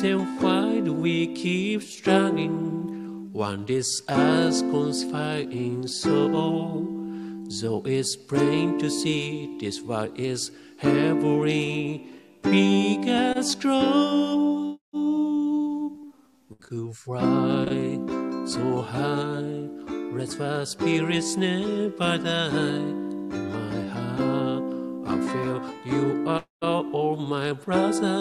[0.00, 6.28] then why do we keep struggling one this us conspiring so?
[7.60, 12.06] Though it's plain to see this world is heavily
[12.42, 13.56] big as
[16.60, 17.98] could fly
[18.46, 19.68] so high
[20.12, 22.92] restless spirits never die
[23.30, 24.64] my heart
[25.06, 26.44] I feel you are
[26.92, 28.18] all my brother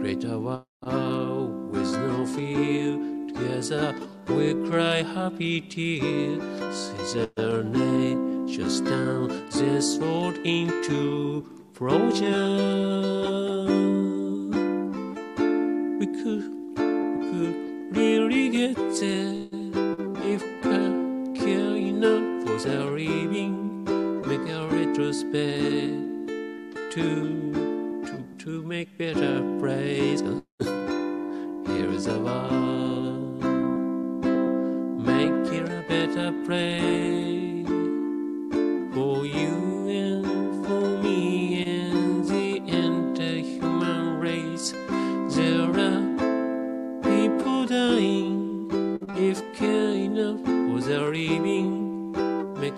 [0.00, 2.98] greater world with no fear.
[3.28, 3.94] Together
[4.28, 6.92] we cry happy tears.
[7.02, 12.22] Caesar nature stand this world into project.
[16.24, 19.48] We could, really get there
[20.24, 23.84] if I care enough for the living.
[24.24, 26.30] Make a retrospect
[26.92, 30.20] to to to make better praise.
[30.60, 33.42] Here is a world,
[35.04, 37.01] make it a better place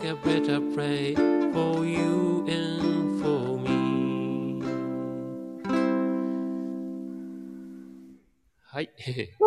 [0.07, 1.17] a better place
[1.55, 4.63] for you and for me.
[8.67, 8.91] はい。
[9.41, 9.45] お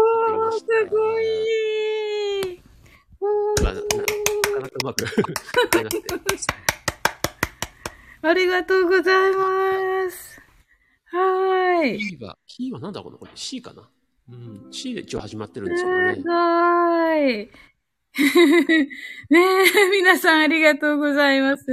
[0.50, 2.63] ー、すごい
[3.62, 3.88] あななか
[4.62, 5.06] なかうまく
[5.74, 6.08] 言えなくて。
[8.24, 10.41] ありがとうございます。
[11.12, 12.02] はーい。
[12.02, 13.88] C は、キーはなんだこのこれ ?C かな？
[14.30, 14.67] うん。
[14.72, 16.24] C で一応始まってるんですけどすね。
[16.24, 16.32] ご
[17.30, 17.51] い。
[19.30, 21.65] ねえ、皆さんありがとうございます。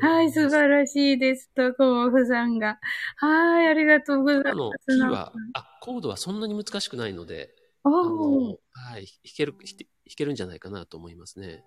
[0.00, 1.50] はい、素晴らしいです。
[1.54, 2.78] と、コモフさんが。
[3.16, 4.96] はい、ありがとうございます。
[4.96, 9.86] キーは、あ、コードはそんなに難しくないので、あおはい、弾ける、弾
[10.16, 11.64] けるんじゃないかなと思いますね。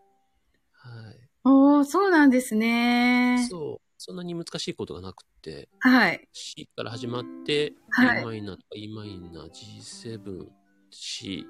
[0.71, 1.29] はい。
[1.43, 3.45] おー、そうなんですね。
[3.49, 3.91] そう。
[3.97, 6.27] そんなに難しいことがなくって、はい。
[6.32, 10.47] C から始まって、はい E マイナーとか E マイナー、G7、
[10.89, 11.45] C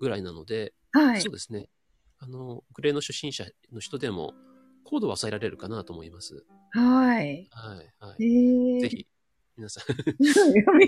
[0.00, 1.32] ぐらいなので、はいそう。
[1.32, 1.68] ですね。
[2.22, 4.32] あの、グレーの初心者の人でも、
[4.84, 6.44] コードは抑えられるかなと思います。
[6.70, 7.48] はい。
[7.50, 8.78] はい、はえい。
[8.78, 9.06] ー、ぜひ、
[9.56, 9.84] 皆さん。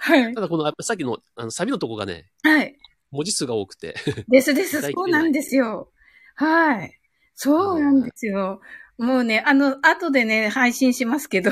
[0.00, 0.40] はいた。
[0.40, 2.78] だこの、やっぱさっきの、あの、サビのとこがね、はい。
[3.10, 3.96] 文字数が多くて、
[4.28, 4.80] ですです。
[4.80, 5.90] そうなんですよ。
[6.36, 6.96] はい。
[7.34, 8.60] そうなんですよ。
[8.98, 11.50] もうね、あの、後でね、配信しますけど、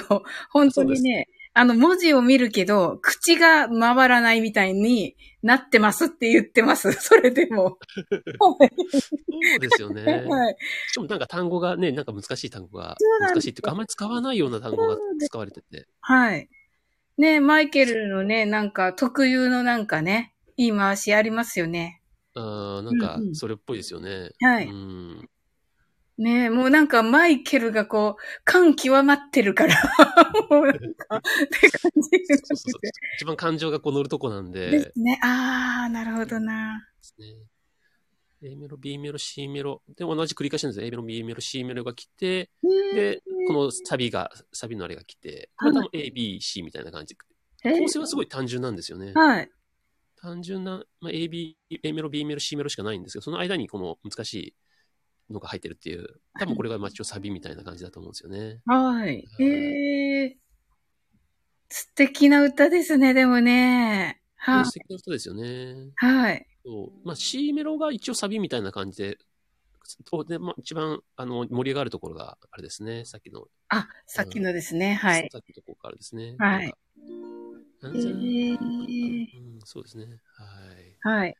[0.50, 6.92] 本当にね、あの、文字を見るけど、口が回らないみたいになってますって言ってます。
[7.00, 7.78] それでも。
[8.40, 8.56] そ
[9.56, 10.04] うですよね。
[10.28, 10.56] はい。
[10.88, 15.86] しかもなんか単語がね、なんか難しい単語が難しいっていうか、あんまり使わないような単語が使われてて。
[16.00, 16.48] はい。
[17.18, 22.00] ね、マイケルのね、なんか特有のなんかね、言い回しありますよね。
[22.34, 24.30] ああ、なんかうんうんそれっぽいですよね。
[24.40, 25.28] はいうん。
[26.20, 29.74] ねもうなんかマイケルがこう、感極まってるから、
[30.50, 31.22] もうなんか、っ
[31.60, 32.80] て感じそうそうそう
[33.16, 34.70] 一番感情がこう乗るとこなんで。
[34.70, 35.18] ですね。
[35.22, 36.86] あー、なるほどな。
[36.98, 37.36] ですね。
[38.42, 39.82] A メロ、B メロ、C メロ。
[39.88, 40.86] で、同じ繰り返しなんですよ。
[40.86, 42.50] A メロ、B メロ、C メロが来て、
[42.94, 47.16] で、このサビが、サビのあれが来て、これ多分 A、B、C みたいな感じ。
[47.64, 49.12] え構成はすごい単純なんですよね。
[49.12, 49.50] はい。
[50.16, 54.54] 単純な、まあ、A、B、A メロ、B メロ、C メロしかないんですけど、その間にこの難しい
[55.30, 58.60] のが入ってるっていう、多分これがまあ一応サビみたいな感じだと思うんですよね。
[58.66, 59.26] はい。
[59.40, 60.34] えー、
[61.68, 64.20] 素敵な歌ですね、でもね。
[64.36, 65.90] はで素敵な人ですよね。
[65.96, 66.46] はい。
[66.64, 69.18] そうまあ、C メロが一応サビみたいな感じで、
[70.04, 73.04] とでまあ、一番あの盛り上がるところがあれですね。
[73.04, 74.94] さっきの、あ、さっきのですね。
[74.94, 75.28] はい。
[75.32, 76.36] さっきのところからですね。
[76.38, 76.74] はい
[77.80, 77.98] なんか。
[77.98, 80.04] なえー、うん、そうですね。
[81.04, 81.16] はい。
[81.16, 81.36] はい。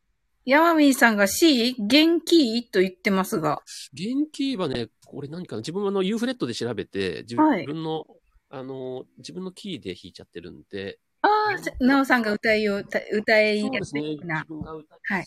[0.47, 1.75] ヤマミーさんが C?
[1.79, 2.65] 元気？
[2.71, 3.61] と言ってますが。
[3.93, 5.61] 元気はね、これ何かな？
[5.61, 8.07] 自分はあの U フレットで調べて、自はい分の、
[8.49, 14.01] あの、自分のキーで弾いちゃってるんで、ああ、なおさんが歌いを、歌歌いやすそうですね。
[14.01, 14.45] 自いな。
[14.49, 15.25] 分が歌はいやっ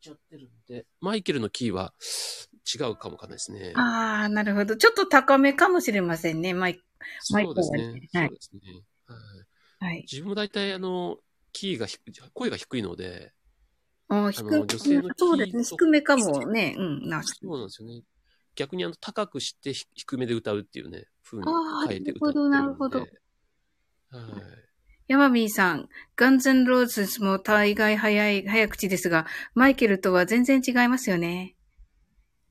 [0.00, 1.92] ちゃってるんで、マイケルのキーは
[2.74, 3.72] 違うかもわかんないですね。
[3.76, 4.76] ああ、なるほど。
[4.76, 6.54] ちょっと高めかもしれませんね。
[6.54, 6.80] マイ
[7.32, 7.82] マイクそうですね。
[8.14, 8.60] はいそうですね。
[9.06, 10.06] はいはい。
[10.10, 11.18] 自分も大体あの、
[11.52, 13.32] キーが低い、声が低いので、
[14.10, 15.64] ああ、あ低の女性のキーそうですね。
[15.64, 16.74] と低めかもね。
[16.76, 17.22] うん、な。
[17.22, 18.02] そうなんですよね。
[18.54, 21.44] 逆にあの、高くしてひ低めで歌うっていうね、風に
[21.88, 22.58] 変えて歌ってるんで。
[22.58, 23.22] なるほどなる
[24.10, 24.42] はい。
[25.06, 31.56] ヤマミーさん、ガンズンローズも大概早い、早口ですが、マイケルとは全然違いますよね。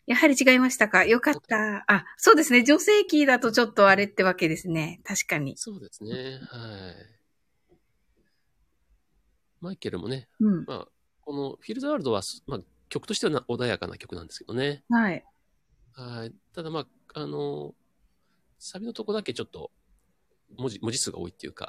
[0.08, 1.06] やはり違いましたか？
[1.06, 1.86] よかった。
[1.88, 2.64] あ、そうですね。
[2.64, 5.02] 女性キーだとちょっとあれってわけですね。
[5.04, 5.56] 確かに。
[5.58, 6.40] そうですね。
[6.50, 7.20] はい。
[9.62, 10.66] マイケルもね、うん。
[10.66, 10.88] まあ、
[11.30, 12.60] このフィルザワールドは、まあ、
[12.90, 14.82] 曲としてはな穏やかな曲なんですけどね。
[14.90, 15.24] はい。
[15.94, 16.34] はい。
[16.56, 17.76] ただまあ、あの、
[18.58, 19.70] サビのとこだけちょっと、
[20.58, 21.68] 文字、文字数が多いっていうか。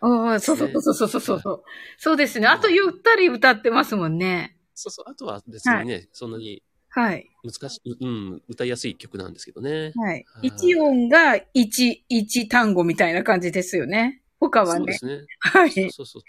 [0.00, 1.62] ああ、そうそうそうそうそうそう。
[1.98, 2.46] そうですね。
[2.46, 4.56] あとゆったり歌ってますもんね。
[4.76, 5.10] そうそう。
[5.10, 7.28] あとは別にね、そんなにはい。
[7.42, 9.90] 難しい、うん、歌いやすい曲なんですけどね。
[9.96, 10.24] はい。
[10.24, 14.22] はい一音が一、一単語みたいな感じですよね。
[14.38, 14.78] 他はね。
[14.78, 15.26] そうですね。
[15.40, 15.72] はい。
[15.72, 16.22] そうそうそう。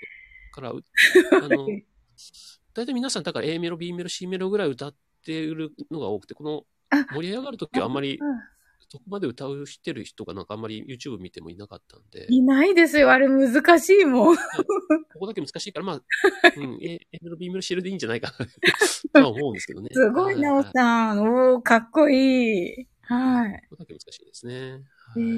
[0.52, 0.84] から、う
[1.44, 1.68] あの、
[2.74, 4.96] 大体皆さん、だから A メロ、B メロ、C メロぐらい歌っ
[5.26, 8.40] ているのが多くて、このあ盛り上がるときはあんまりう、ん
[8.92, 13.12] そこまで歌うしてる人がなんかあんまり YouTube 見てもいなかったんで、いないですよ。
[13.12, 14.36] あれ難しいもん。
[14.36, 14.42] こ
[15.20, 16.02] こだけ難しいから、まあ、
[16.58, 18.48] うん、A, メロ、B メロ、C メロでいいんじゃないかな
[19.14, 19.90] とは思うんですけどね。
[19.92, 21.20] すごいな、おはいさん。
[21.22, 22.88] おー、かっこいい。
[23.02, 23.62] はい。
[23.70, 24.82] ここだけ難しいですね。
[25.16, 25.30] えはい。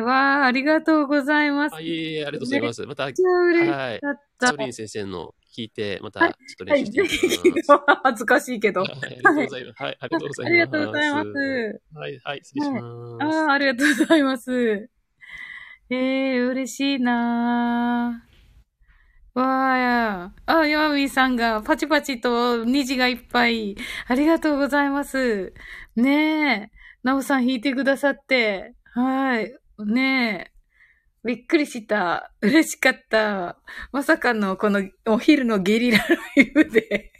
[0.00, 1.76] ー、わー、ありがとうございます。
[1.76, 2.86] あ、いえいえ、ありがとうございます。
[2.86, 3.12] また、はい。
[3.12, 4.50] めっちゃ嬉しサかった。
[4.52, 7.82] ウリン先生の聞いて、またはいちょっとはい、練習してぜみひます。
[8.04, 8.82] 恥ずかしいけど。
[8.82, 9.82] はい、ありがとうございます。
[9.82, 10.46] はい、ありがとうございます。
[10.46, 11.80] ありがとうございます。
[11.94, 13.36] はい、はい、失礼します。
[13.38, 14.90] ああ、ありがとうございます。
[15.88, 20.32] ええ嬉しいなーわーや。
[20.46, 23.76] あ、ヤマミーさんがパチパチと虹がいっぱい。
[24.08, 25.52] ありがとうございます。
[25.94, 26.76] ねえ。
[27.02, 28.75] なおさん弾いてくださって。
[28.96, 29.54] はい。
[29.84, 30.52] ねえ。
[31.22, 32.32] びっくりした。
[32.40, 33.58] 嬉しかった。
[33.92, 36.04] まさかのこのお昼のゲリララ
[36.36, 37.12] イブで。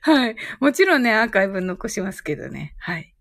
[0.00, 0.36] はい。
[0.58, 2.74] もちろんね、アーカイブ残しますけどね。
[2.78, 3.14] はい。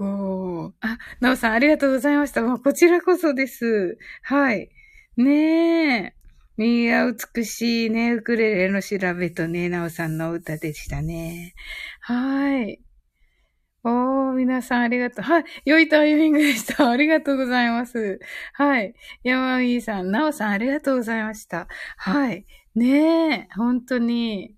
[0.00, 0.72] おー。
[0.80, 2.42] あ、なおさんありがとうございました。
[2.42, 3.96] もうこちらこそです。
[4.22, 4.70] はい。
[5.16, 6.14] ね
[6.58, 6.64] え。
[6.64, 8.14] いや、美しいね。
[8.14, 11.54] ウクレレの調べとね、なおさんの歌でしたね。
[12.00, 12.80] はい。
[13.82, 15.24] おー、皆さんありがとう。
[15.24, 15.44] はい。
[15.64, 16.88] 良いタイミングでした。
[16.90, 18.20] ありがとうございます。
[18.52, 18.94] はい。
[19.22, 21.66] 山美さん、なおさんありがとうございました。
[21.96, 22.46] はい。
[22.74, 24.56] ねえ、本当に。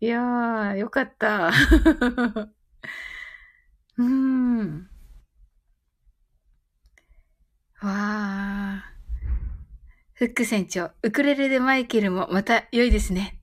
[0.00, 1.48] いやー、よかった。
[3.98, 4.90] うーん。
[7.82, 8.96] わー。
[10.14, 13.35] フック船長、ウクレレでマイケルもまた良いですね。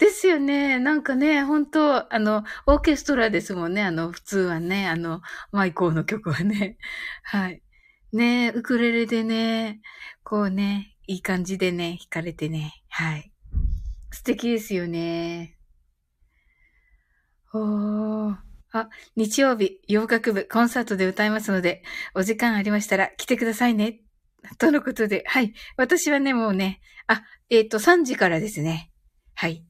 [0.00, 0.78] ですよね。
[0.78, 3.82] なんかね、本当あの、オーケストラですもんね。
[3.82, 5.20] あの、普通はね、あの、
[5.52, 6.78] マイコーの曲はね。
[7.22, 7.62] はい。
[8.12, 9.82] ねウクレレでね、
[10.24, 12.82] こうね、いい感じでね、弾かれてね。
[12.88, 13.30] はい。
[14.10, 15.58] 素敵ですよね。
[17.52, 18.36] おー。
[18.72, 21.82] あ、日曜日、洋楽部、コンサートで歌いますので、
[22.14, 24.00] お時間ありましたら来てくださいね。
[24.56, 25.52] とのことで、はい。
[25.76, 28.90] 私はね、もうね、あ、えっ、ー、と、3時からですね。
[29.34, 29.66] はい。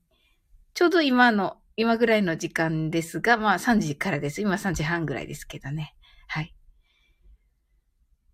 [0.80, 4.40] ちょうど今の、今ぐらいの時間ですが、まあ3時からです。
[4.40, 5.94] 今3時半ぐらいですけどね。
[6.26, 6.54] はい。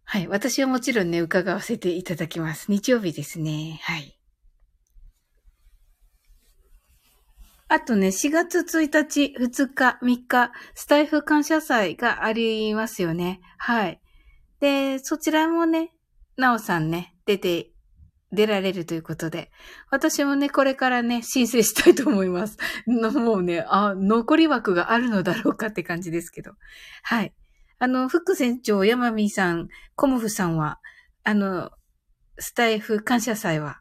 [0.05, 0.29] はい。
[0.29, 2.71] 私はもちろんね、伺わせていただきます。
[2.71, 3.81] 日曜日ですね。
[3.83, 4.17] はい。
[7.67, 13.41] あとね、4月1日、2日、3日、スタイフ感謝祭がありますよね。
[13.59, 14.01] はい。
[14.61, 15.93] で、そちらもね、
[16.37, 17.73] なおさんね、出て、
[18.33, 19.51] 出られるということで、
[19.91, 22.59] 私もね、これからね、申請したいと思います。
[22.87, 26.53] もうね、あ、残り枠があるのだろうかって感じですけど。
[27.03, 27.35] はい。
[27.79, 30.81] あの、副船長、山美さん、コモフさんは、
[31.25, 31.71] あの、
[32.39, 33.81] スタイフ感謝祭は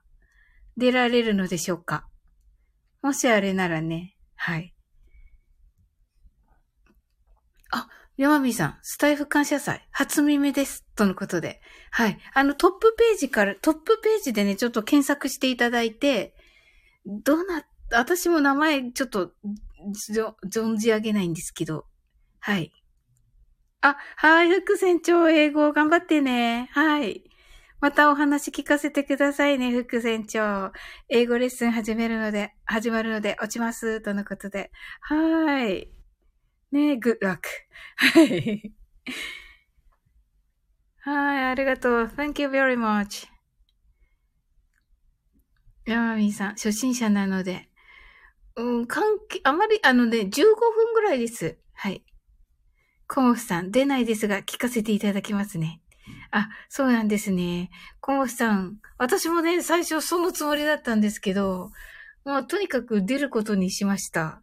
[0.78, 2.08] 出られるのでしょうか？
[3.02, 4.74] もしあれならね、はい。
[7.72, 7.88] あ、
[8.18, 10.86] 山美さん、スタイフ感謝祭、初耳です。
[10.96, 11.60] とのことで。
[11.92, 12.18] はい。
[12.34, 16.34] あの、トップページから、トップページでね、ちょっと検索していただいて、
[17.06, 19.34] どうな、私も名前、ちょっと、
[20.50, 21.88] 存じ上げないんですけど。
[22.40, 22.72] はい。
[23.82, 26.70] あ、はい、副船長、英語頑張ってね。
[26.72, 27.30] はい。
[27.82, 30.72] またお話聞かせてくださいね、副船長。
[31.10, 34.00] 英語レッスン始めるので、始まるので落ちます。
[34.00, 34.72] とのことで。
[35.02, 35.95] はい。
[36.76, 37.40] ねえ、good luck.
[37.96, 38.74] はい。
[41.00, 42.04] はい、ありがとう。
[42.08, 43.30] Thank you very much.
[45.86, 47.70] 山美さん、初心者なので。
[48.58, 51.58] うん、関係、あまり、あのね、15分ぐらいです。
[51.76, 52.04] はい。
[53.08, 55.82] コモフさん、出ないですが、聞かせていただきますね。
[56.32, 57.70] あ、そうなんですね。
[58.02, 61.72] コモフさん、私もね、最初そのつもりだったんですけど、
[62.26, 64.42] もうとにかく出ることにしました。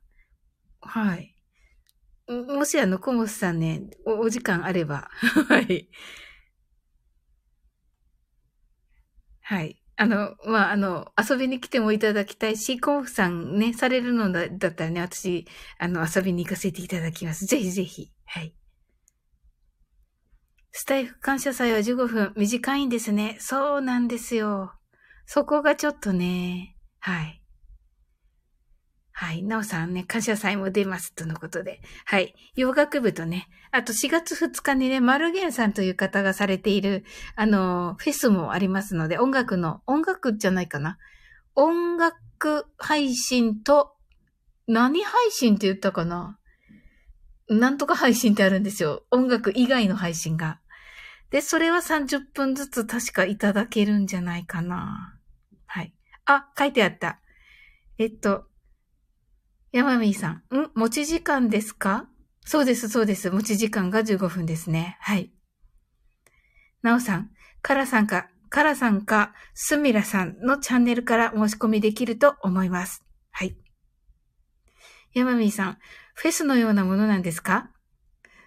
[0.80, 1.32] はい。
[2.28, 5.10] もしあの、コモフさんね、おお時間あれば、
[5.48, 5.88] はい。
[9.40, 9.82] はい。
[9.96, 15.46] あの、まあ、あの、遊びに来てもいただきたいし、コモフさんね、されるのだったらね、私、
[15.78, 17.44] あの、遊びに行かせていただきます。
[17.46, 18.12] ぜひぜひ。
[18.24, 18.54] はい。
[20.72, 23.36] スタイフ感謝祭は15分短いんですね。
[23.40, 24.72] そうなんですよ。
[25.26, 27.41] そこがちょっとね、はい。
[29.12, 29.42] はい。
[29.42, 31.14] なおさんね、感謝祭も出ます。
[31.14, 31.80] とのことで。
[32.06, 32.34] はい。
[32.56, 37.04] 洋楽部とね、あと4月2日にね、マルゲンさんという方がされている、
[37.36, 40.98] あの、フェスもありますので、音楽の、音楽じゃないかな。
[41.54, 43.92] 音楽配信と、
[44.66, 46.38] 何配信って言ったかな？
[47.48, 49.04] なんとか配信ってあるんですよ。
[49.10, 50.60] 音楽以外の配信が。
[51.30, 55.18] で、それは30分ずつ確かいただけるんじゃないかな。
[55.66, 55.94] はい。
[56.24, 57.20] あ、書いてあった。
[57.98, 58.46] えっと、
[59.72, 60.54] 山美さん。
[60.54, 60.70] ん？
[60.74, 62.06] 持ち時間ですか？
[62.44, 63.30] そうです、そうです。
[63.30, 64.98] 持ち時間が15分ですね。
[65.00, 65.32] はい。
[66.82, 67.30] なおさん。
[67.62, 73.02] カラさんか、カラさんか、スミラさんのチャンネルから申し込みできると思います。
[73.30, 73.56] はい。
[75.14, 75.78] 山美さん。
[76.14, 77.70] フェスのようなものなんですか？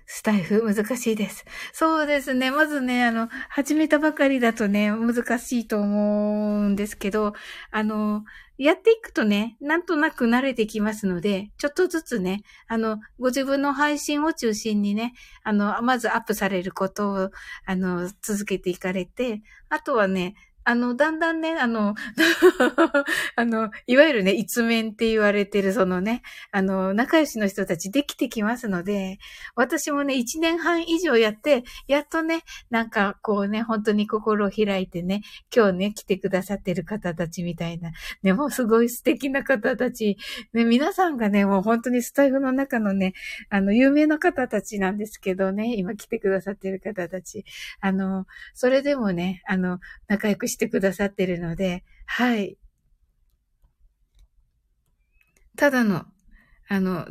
[0.06, 1.46] スタイフ難しいです。
[1.74, 2.52] そうですね。
[2.52, 7.34] まずね、あの、始めたばかりだとね、難しいと思うんですけど、
[7.72, 8.24] あの、
[8.58, 17.32] やっていくとね、なんとなく慣れてきますので、ちょっとずつね、あの、ご自分の配信を中心にね、あの、まずアップされることを、
[17.66, 20.36] あの、続けていかれて、あとはね、
[20.68, 21.94] あの、だんだんね、あの、
[23.36, 29.20] あの、いわゆるね、一面って言われてる、そのね、あの、仲良しの人たちできてきますので、
[29.56, 32.42] 私もね、一年半以上やって、やっとね、
[32.72, 35.22] なんかこうね、本当に心を開いてね、
[35.56, 37.92] 今日ね、来てくださってる方たちみたいな、
[38.24, 40.18] ね、もうすごい素敵な方たち、
[40.54, 43.14] ね、皆さんがね、もう本当にスタイフの中のね、
[43.50, 47.46] あの、有名な方たちなんですけどね、今来てくださってる方たち、
[47.82, 52.58] あの、それでもね、あの、仲良くしてしてくださってるので、はい。
[55.58, 56.06] ただの、
[56.68, 57.08] あの、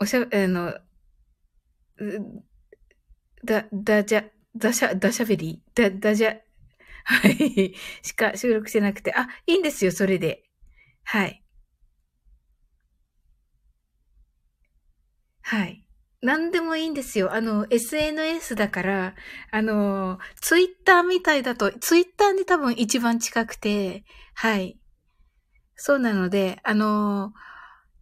[0.00, 0.78] おしゃ、あの、
[3.44, 4.24] だ、だじゃ、
[4.56, 5.62] だしゃ、だしゃべり？
[5.74, 6.36] だ、だじゃ、
[7.04, 7.74] はい。
[8.02, 10.44] しか収録してなくて、あ、いいんですよ、それで。
[11.04, 11.42] はい。
[15.40, 15.85] はい。
[16.26, 17.32] 何でもいいんですよ。
[17.32, 19.14] あの、SNS だから、
[19.52, 24.04] あの、ツイッターみたいだと、ツイッターに多分一番近くて、
[24.34, 24.76] はい。
[25.76, 27.32] そうなので、あの、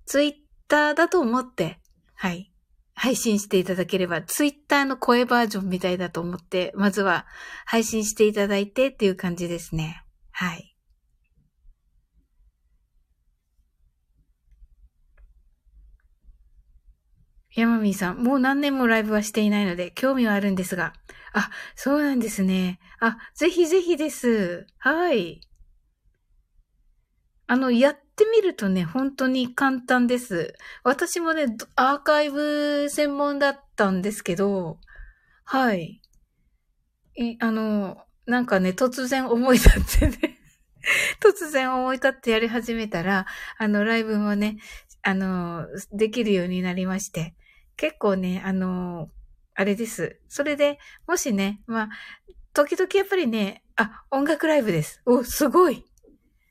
[0.07, 0.33] ツイッ
[0.68, 1.79] ターだと思って、
[2.14, 2.51] はい。
[2.95, 7.27] 配信していただければ、ツイッターの声バージョンみたいだと思って、まずは
[7.66, 10.03] 配信していただいてっていう感じですね。
[10.31, 10.74] はい。
[17.57, 20.93] ヤマミーさん、もう何年もライブはしていないので、興味はあるんですが。
[21.33, 22.81] あ、そうなんですね。
[23.01, 24.67] あ、ぜひぜひです。
[24.79, 25.41] はい。
[27.47, 30.55] あの、やってみるとね、本当に簡単です。
[30.83, 31.47] 私もね、
[31.77, 34.79] アーカイブ専門だったんですけど、
[35.45, 36.01] はい。
[37.17, 40.39] え、あの、なんかね、突然思い立ってね
[41.23, 43.27] 突然思い立ってやり始めたら、
[43.59, 44.57] あの、ライブもね、
[45.03, 47.35] あの、できるようになりまして、
[47.77, 49.11] 結構ね、あの、
[49.55, 50.20] あれです。
[50.29, 51.89] それで、もしね、まあ、
[52.53, 55.03] 時々やっぱりね、あ、音楽ライブです。
[55.07, 55.85] お、すごい。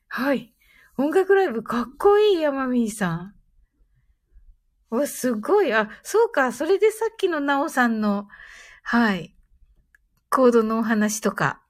[0.08, 0.54] はい。
[0.98, 3.36] 音楽ライブかっこいい、山ミーさん。
[4.92, 5.74] お、すごい。
[5.74, 6.52] あ、そうか。
[6.52, 8.28] それでさっきのなおさんの、
[8.84, 9.36] はい。
[10.30, 11.62] コードのお話とか。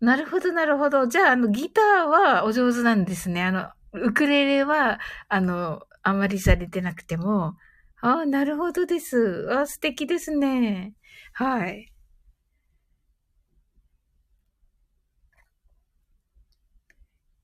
[0.00, 1.06] なるほど、なるほど。
[1.06, 3.42] じゃあ、あの、ギターはお上手なんですね。
[3.42, 4.98] あの、ウクレレは、
[5.28, 7.56] あの、あまりされてなくても。
[8.06, 9.48] ああ、なるほどです。
[9.50, 10.94] あ素敵ですね。
[11.32, 11.92] はい。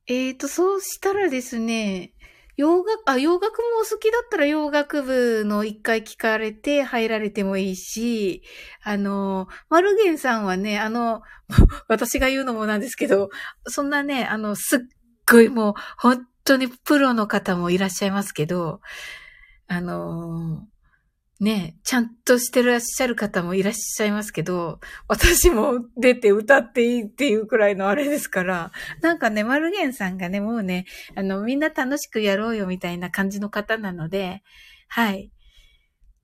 [0.06, 2.12] えーと、そうしたらですね、
[2.56, 8.42] 洋楽、あ、洋楽もお好きだったら洋楽部の一回聞かれて入られてもいいし、
[8.82, 11.22] あの、マルゲンさんはね、あの、
[11.88, 13.30] 私が言うのもなんですけど、
[13.68, 14.80] そんなね、あの、すっ
[15.30, 18.80] ごいもう、本当にプロの方もいらっしゃいますけど、
[19.66, 20.66] あの
[21.42, 30.86] ね、ちゃんとしてらっしゃる方もいらっしゃいますけど、私も出て歌っていいっていうくらいのあれですから、なんかね、マルゲンさんがね、もうね、
[31.16, 34.44] あの、みんな楽しくやろうよみたいな感じの方なので、
[34.86, 35.32] はい。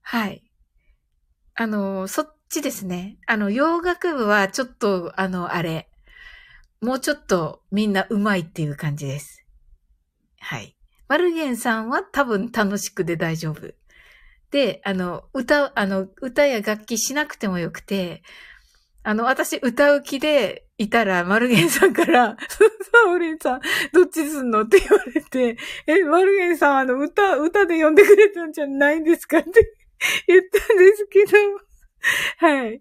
[0.02, 0.44] はい。
[1.56, 3.18] あの、そっちですね。
[3.26, 5.90] あの、洋楽部はちょっと、あの、あれ、
[6.80, 9.44] もうちょっとみんな上手いっていう感じです。
[10.38, 10.77] はい。
[11.08, 13.72] マルゲンさんは多分楽しくで大丈夫。
[14.50, 18.22] で、あの、歌、あの、歌や楽器しなくてもよくて、
[19.02, 23.60] あの、私歌う気でいたら、マルゲンさんから、サオリンさん、
[23.92, 25.56] どっちすんのって言われて、
[25.86, 29.50] え、マルゲンさん、あの、歌、歌で呼んでくれたんじゃないんですかって
[30.26, 31.32] 言ったんですけど、
[32.38, 32.80] はい。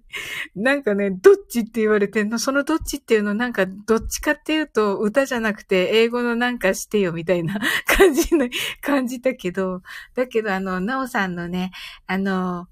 [0.56, 8.50] なんかね、どっちって言われてんの、そのどっちっていうのなんか、どっちかっていうと、歌じゃなくて、英語のなんかしてよみたいな 感じの、
[8.82, 9.82] 感じたけど、
[10.16, 11.72] だけどあの、なおさんのね、
[12.06, 12.68] あの、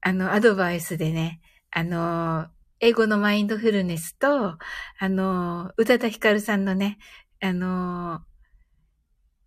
[0.00, 2.48] あの、アドバイスでね、あの、
[2.80, 4.56] 英語のマインドフルネスと、
[4.98, 6.98] あの、宇多田ヒカルさんのね、
[7.40, 8.22] あの、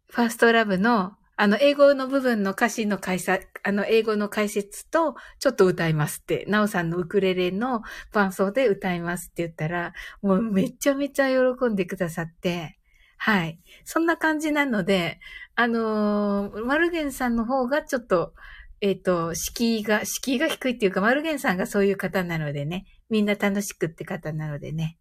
[0.10, 7.82] ファーストラブのあの、英語の部分の歌詞の解説、あの、英語の解説と、ちょっと歌いますって、なおさんのウクレレの
[8.14, 9.92] 伴奏で歌いますって言ったら、
[10.22, 12.80] もうめちゃめちゃ喜んでくださって、
[13.18, 13.60] はい。
[13.84, 15.20] そんな感じなので、
[15.56, 18.34] あのー、マルゲンさんの方がちょっと、
[18.80, 24.98] えっ、ー、と、敷居が、敷居が低いっていうか、マルゲンさんがそういう方なのでね、みんな楽しくって方なのでね。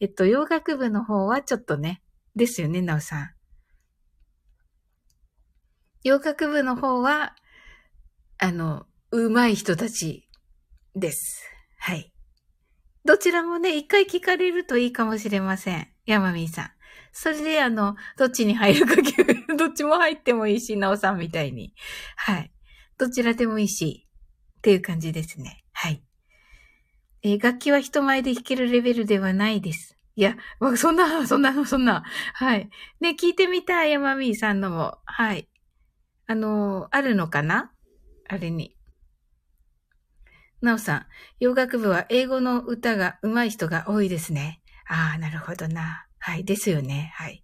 [0.00, 2.02] えっと、洋楽部の方はちょっとね、
[2.36, 3.37] ですよね、なおさん。
[6.04, 7.34] 洋楽部の方は、
[8.38, 10.28] あの、上手い人たち
[10.94, 11.44] です。
[11.78, 12.12] はい。
[13.04, 15.88] どちらもね、一回聞かれるといいかもしれません。
[16.06, 16.70] ヤマミーさん。
[17.12, 18.94] それで、あの、どっちに入るか、
[19.56, 21.74] どっちも入ってもいいし、なおさんみたいに。
[22.16, 22.52] はい。
[22.98, 24.06] どちらでもいいし、
[24.58, 25.64] っていう感じですね。
[25.72, 26.02] はい。
[27.22, 29.96] えー、楽器は人前で弾けるレベルではないです。
[30.14, 30.36] いや、
[30.76, 32.04] そんな、そんな、そんな。
[32.34, 32.68] はい。
[33.00, 34.98] ね、聞いてみたい、ヤマミーさんのも。
[35.04, 35.48] はい。
[36.30, 37.72] あの、あるのかな？
[38.28, 38.76] あれに。
[40.60, 41.06] なおさん、
[41.40, 44.60] 洋楽部は英語の歌が上手い人が多いですね。
[44.86, 46.06] ああ、なるほどな。
[46.18, 47.14] はい、ですよね。
[47.14, 47.42] はい。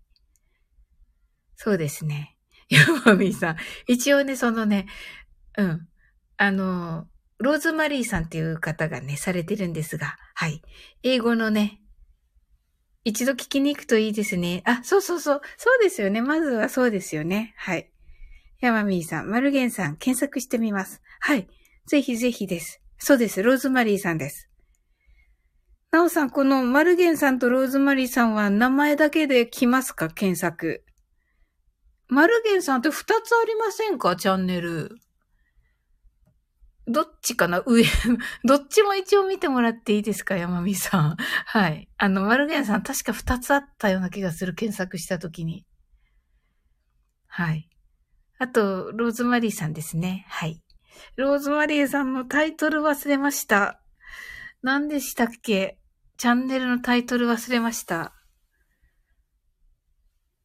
[1.57, 2.37] そうですね。
[2.69, 3.57] ヤマミーさん。
[3.87, 4.85] 一応ね、そのね、
[5.57, 5.89] うん。
[6.37, 7.09] あの、
[7.39, 10.61] ローズマリーさんっていう方がね、されてるんですが、はい。
[11.03, 11.81] 英語のね、
[13.03, 14.63] 一度聞きに行くといいですね。
[14.67, 15.41] あ、そうそうそう。
[15.57, 16.21] そうですよね。
[16.21, 17.55] まずはそうですよね。
[17.57, 17.91] はい。
[18.65, 21.03] ヤマミーさん、マルゲンさん、検索してみます。
[21.21, 21.49] はい。
[21.87, 22.81] ぜひぜひです。
[22.99, 23.43] そうです。
[23.43, 24.49] ローズマリーさんです。
[25.91, 30.09] なおさん、このマルゲンさんとローズマリーさんは名前だけで来ますか？
[30.09, 30.85] 検索。
[32.09, 34.17] マルゲンさんって二つありませんか？
[34.17, 34.97] チャンネル。
[36.87, 37.63] どっちかな？
[37.67, 37.85] 上。
[38.45, 40.37] どっちも一応見てもらっていいですか？
[40.37, 41.17] 山美さん。
[41.19, 41.89] はい。
[41.97, 44.55] あの、マルゲンさん確か二つあったような気がする。
[44.55, 45.65] 検索したときに。
[47.27, 47.69] はい。
[48.45, 50.27] あと、ローズマリーさんですね。
[50.29, 50.63] はい。
[51.17, 53.81] ローズマリーさんのタイトル忘れました。
[54.63, 55.79] 何でしたっけ？
[56.19, 58.13] チャンネルのタイトル忘れました。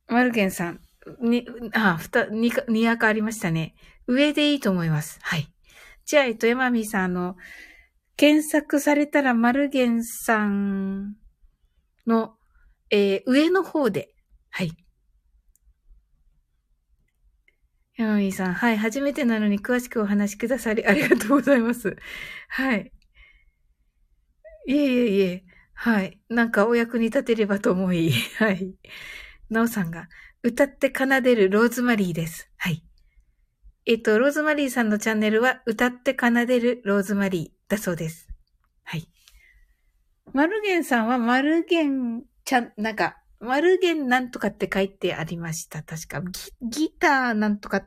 [0.07, 0.79] マルゲンさん。
[1.21, 3.75] に、あ、ふた、に、にやかありましたね。
[4.07, 5.19] 上でいいと思います。
[5.21, 5.53] はい。
[6.05, 7.35] じゃあ、えっと、山美さん、あの、
[8.15, 11.17] 検索されたら、マルゲンさん
[12.07, 12.35] の、
[12.91, 14.15] えー、上の方で、
[14.51, 14.71] はい。
[17.99, 18.77] 山美さん、はい。
[18.77, 21.97] 初めてなのに詳しくお話しくださり、ありがとうございます。
[22.47, 22.93] はい。
[24.67, 25.43] いえいえいえ。
[25.73, 26.17] はい。
[26.29, 28.11] なんかお役に立てればと思い。
[28.37, 28.73] はい。
[29.49, 30.07] なおさんが、
[30.43, 32.49] 歌って奏でるローズマリーです。
[32.55, 32.85] はい。
[33.85, 38.29] えっと、ローズマリーさんのチャンネルは、歌って奏でるローズマリーだそうです。
[38.83, 39.09] はい。
[40.31, 45.81] マルゲンさんは、マルゲンちゃん、なんか、マルゲンなんとかって書いてありました。
[45.81, 46.21] 確か。
[46.21, 46.31] ギ
[46.61, 47.85] ギターなんとか、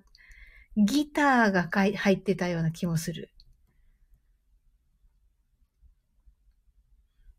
[0.76, 3.30] ギターが入ってたような気もする。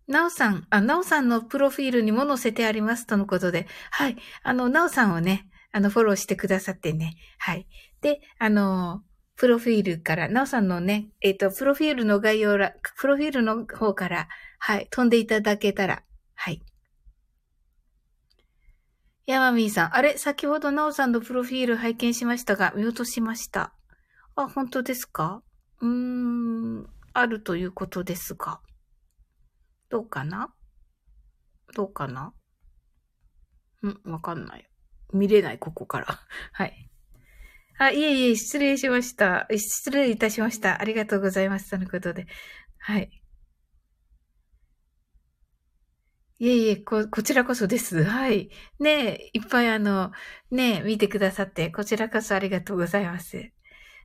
[0.08, 4.18] なおさん、あ、なおさんのプロフィールにも載せてありますとのことで、はい。
[4.44, 7.16] あの、なおさんをね、あの、フォローしてくださってね。
[7.40, 7.68] はい。
[8.02, 9.02] で、あの、
[9.36, 14.28] プロフィールから、なおさんのね、えっ、ー、と、プロフィールの概要ら、プロフィールの方から、
[14.60, 16.04] はい、飛んでいただけたら、
[16.36, 16.62] はい。
[19.26, 20.18] ヤマミーさん、あれ？
[20.18, 23.74] 先ほどなおさんのプロフィール拝見しましたが、見落としました。
[24.36, 25.42] あ、本当ですか？
[25.80, 28.60] うーん、あるということですが。
[29.90, 30.54] どうかな？
[31.74, 32.34] どうかな？
[33.82, 34.70] うん、わかんない。
[35.14, 36.20] 見れない、ここから。
[36.52, 36.90] はい。
[37.80, 39.48] あ、いえいえ、失礼しました。
[39.56, 40.82] 失礼いたしました。
[40.82, 41.70] ありがとうございます。
[41.70, 42.28] とのことで。
[42.78, 43.23] はい。
[46.40, 48.04] いえいえ、こ、こちらこそです。
[48.04, 48.50] はい。
[48.80, 50.12] ねえ、いっぱいあの、
[50.52, 53.52] ねえ、見てくださって、こちらこそありがとうございます。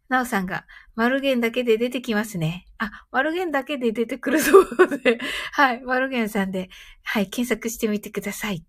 [0.09, 0.67] なおさんが、
[0.97, 2.67] マルゲンだけで出てきますね。
[2.79, 5.19] あ、マルゲンだけで出てくるそうで、
[5.53, 6.71] はい、マルゲンさんで、
[7.05, 8.65] はい、検索してみてください。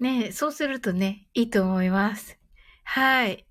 [0.00, 2.37] ねえ、そうするとね、いいと思います。
[2.94, 3.46] はい。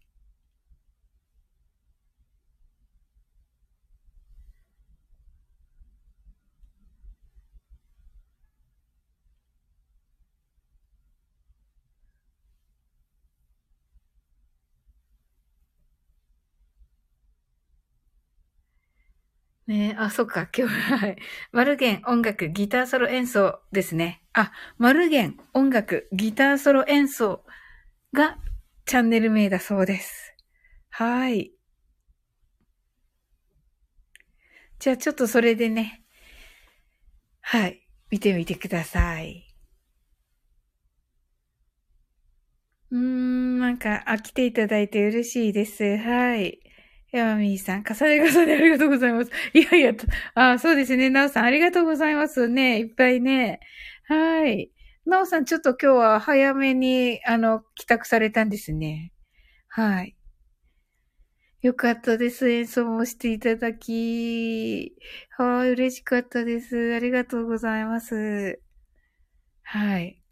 [19.68, 21.18] ねあ、そっか、今日、はい。
[21.52, 24.22] マルゲン音楽、ギターソロ演奏ですね。
[24.34, 27.44] あ、マルゲン音楽、ギターソロ演奏
[28.14, 28.38] が
[28.88, 30.34] チャンネル名だそうです。
[30.90, 31.52] はい。
[34.80, 36.04] じゃあちょっとそれでね、
[37.42, 37.82] はい、
[38.12, 39.44] 見てみてください。
[42.92, 45.98] うーん、なんか、あ、来ていただいて嬉しいです。
[45.98, 46.60] はい。
[47.12, 49.32] ヤマミーさん、重ね重ねありがとうございます。
[49.54, 49.94] いやいや、
[50.36, 51.10] あ、そうですね。
[51.10, 52.80] ナオさん、ありがとうございますね。
[52.80, 53.60] いっぱいね。
[54.06, 54.72] はい。
[55.08, 59.12] なおさん、ちょっと今日は早めに、あの、帰宅されたんですね。
[59.70, 60.16] はい。
[61.62, 62.50] よかったです。
[62.50, 64.96] 演奏もしていただき。
[65.38, 66.94] はい、嬉しかったです。
[66.96, 68.60] ありがとうございます。
[69.64, 70.24] はい。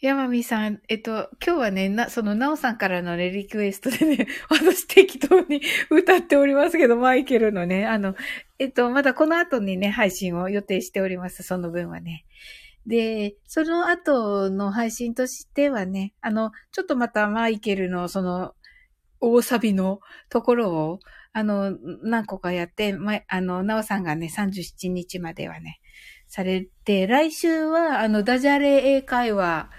[0.00, 8.14] 山美さん、えっと、今日はね、な、その、なおさんからのね、リクエストでね、 私適当に歌っておりますけど、マイケルのね、あの、
[8.60, 12.24] えっと、まだこの後にね、配信を予定しております、その分はね。
[12.86, 18.54] で、その後の配信としてはね、あの、ちょっとまたマイケルのその、
[19.20, 21.00] 大サビのところを、
[21.32, 25.80] あの、何個かやって、ま、あの、なおさんがね、37日まではね、
[26.28, 29.70] されて、来週は、あの、ダジャレ英会話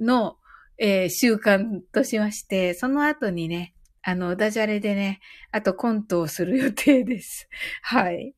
[0.00, 0.36] の、
[0.78, 3.74] えー、習慣としまして、その後にね、
[4.06, 5.20] あの、ダジャレでね、
[5.50, 7.48] あとコントをする予定です。
[7.82, 8.34] はい。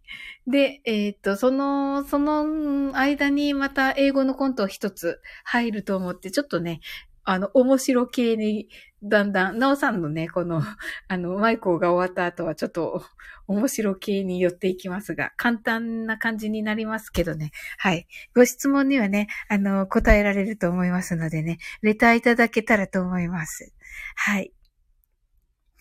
[0.46, 6.80] で、えっ、と、その、その間にまた英語のコントを一つ入ると思って、ちょっとね、
[7.24, 8.68] あの、面白系に、
[9.02, 10.62] だんだん、なおさんのね、この、
[11.08, 13.04] あの、マイコーが終わった後はちょっと
[13.46, 17.50] 面白系に寄っていきますが、簡単な感じになりますけどね。
[17.78, 18.06] はい。
[18.34, 23.72] ご質問にはね、あの、答えられると思いますのでね、レターいただけたらと思います。
[24.16, 24.52] はい。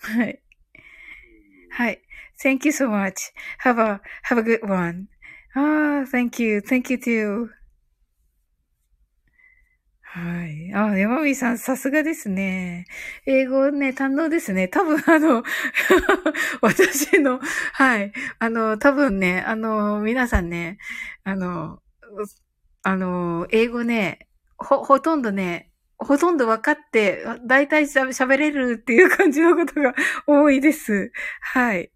[0.02, 0.42] はい。
[1.72, 2.02] はい。
[2.44, 3.34] Thank you so much.
[3.64, 5.08] Have a, have a good one.
[5.54, 6.60] ああ、thank you.
[6.60, 7.65] Thank you too.
[10.16, 10.74] はい。
[10.74, 12.86] あ、山美さん、さすがですね。
[13.26, 14.70] 英語ね、堪能ですね。
[14.70, 15.44] 多分、あの、
[16.62, 17.42] 私の、
[17.74, 18.14] はい。
[18.40, 20.78] あの、多分ね、あの、皆さんね、
[21.26, 21.82] あの、
[22.84, 29.96] あの、英語ね、ほ、ほとんどね、ほとんど分かって、だいたい喋れるっていう感じのことが
[30.28, 31.12] 多いです。
[31.42, 31.92] はい。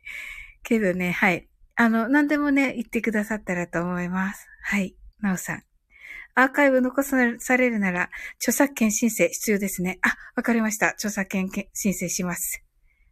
[0.64, 1.48] けどね、はい。
[1.76, 4.46] あの、何でもね、言ってくださったらと思います。
[4.64, 4.98] はい。
[5.22, 5.69] なおさん。
[6.36, 7.18] アーカイブ残さ
[7.58, 10.00] れるなら、著作権申請必要ですね。
[10.02, 10.90] あ、わかりました。
[10.90, 12.64] 著作権申請します。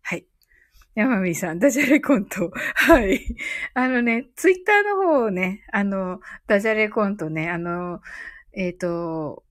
[0.02, 0.26] はい。
[0.96, 2.52] 山美さん、ダジャレコント。
[2.76, 3.22] はい。
[3.74, 8.02] あのね、ツイッターの方をね、あの、ダジャレコントね、あの、
[8.54, 9.44] えっ、ー、と、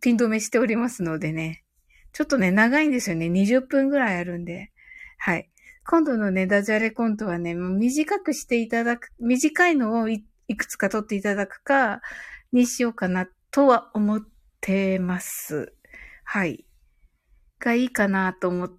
[0.00, 1.64] ピン止めしておりますのでね、
[2.12, 3.26] ちょっとね、長いんですよね。
[3.26, 4.72] 20分ぐらいあるんで。
[5.18, 5.50] はい。
[5.88, 10.24] 今度のね、ダジャレコントはね、短くしていただく、短いのをい
[10.56, 12.00] くつか撮っていただくか、
[12.56, 14.20] にしようかなとは思っ
[14.60, 15.74] てます。
[16.24, 16.64] はい。
[17.60, 18.72] がいいかなと思っ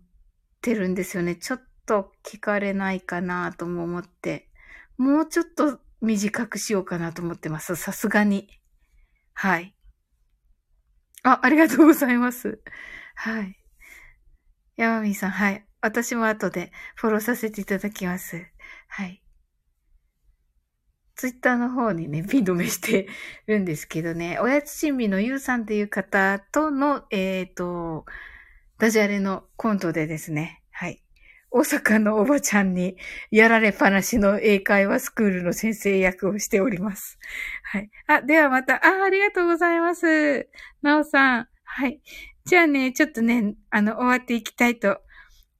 [0.62, 1.36] てるんですよね。
[1.36, 4.50] ちょっと聞かれないかなとも思って。
[4.98, 7.76] もうちょっと短くしようかなと思ってます。
[7.76, 8.50] さすがに。
[9.34, 9.76] はい。
[11.24, 12.60] あ、ありがとうございます。
[13.16, 13.56] はい。
[14.76, 15.66] 山美さん、はい。
[15.82, 18.44] 私も後でフォローさせていただきます。
[18.88, 19.22] はい。
[21.18, 23.08] ツイッターの方にね、ピン止めして
[23.48, 28.06] るんですけどね、 おやつ珍味のゆうさんっていう方との、えっ、ー、と、
[28.78, 31.02] ダジャレのコントでですね、はい。
[31.50, 32.98] 大阪のおばちゃんに
[33.32, 37.18] やられっぱなしの英会話スクールの先生役をしております。
[37.64, 37.90] はい。
[38.06, 40.48] あ、ではまた、あ、ありがとうございます。
[40.84, 41.48] なおさん。
[41.64, 42.00] はい。
[42.46, 45.02] じゃあね、ちょっとね、あの、終わっていきたいと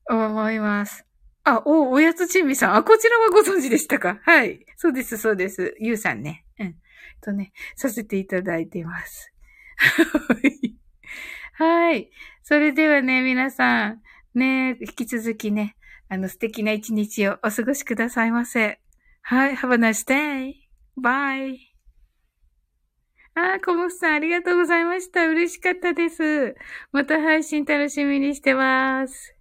[0.08, 1.07] 思います。
[1.50, 2.76] あ、お、おやつちんみさん。
[2.76, 4.20] あ、こちらはご存知でしたか？
[4.24, 4.66] はい。
[4.76, 5.76] そうです、そうです。
[5.80, 6.46] ゆうさんね。
[6.60, 6.76] うん。
[7.22, 9.32] とね、させていただいてます。
[11.54, 12.12] はい。
[12.44, 14.02] それではね、皆さん、
[14.34, 15.78] ね、引き続きね、
[16.10, 18.82] あの素敵な一日をお過ごしくださいませ。
[19.22, 19.56] はい。
[19.56, 20.54] Have a nice day.
[21.02, 21.58] Bye.
[23.36, 25.28] あ、コモスさんありがとうございました。
[25.28, 26.56] 嬉しかったです。
[26.92, 29.37] また配信楽しみにしてます。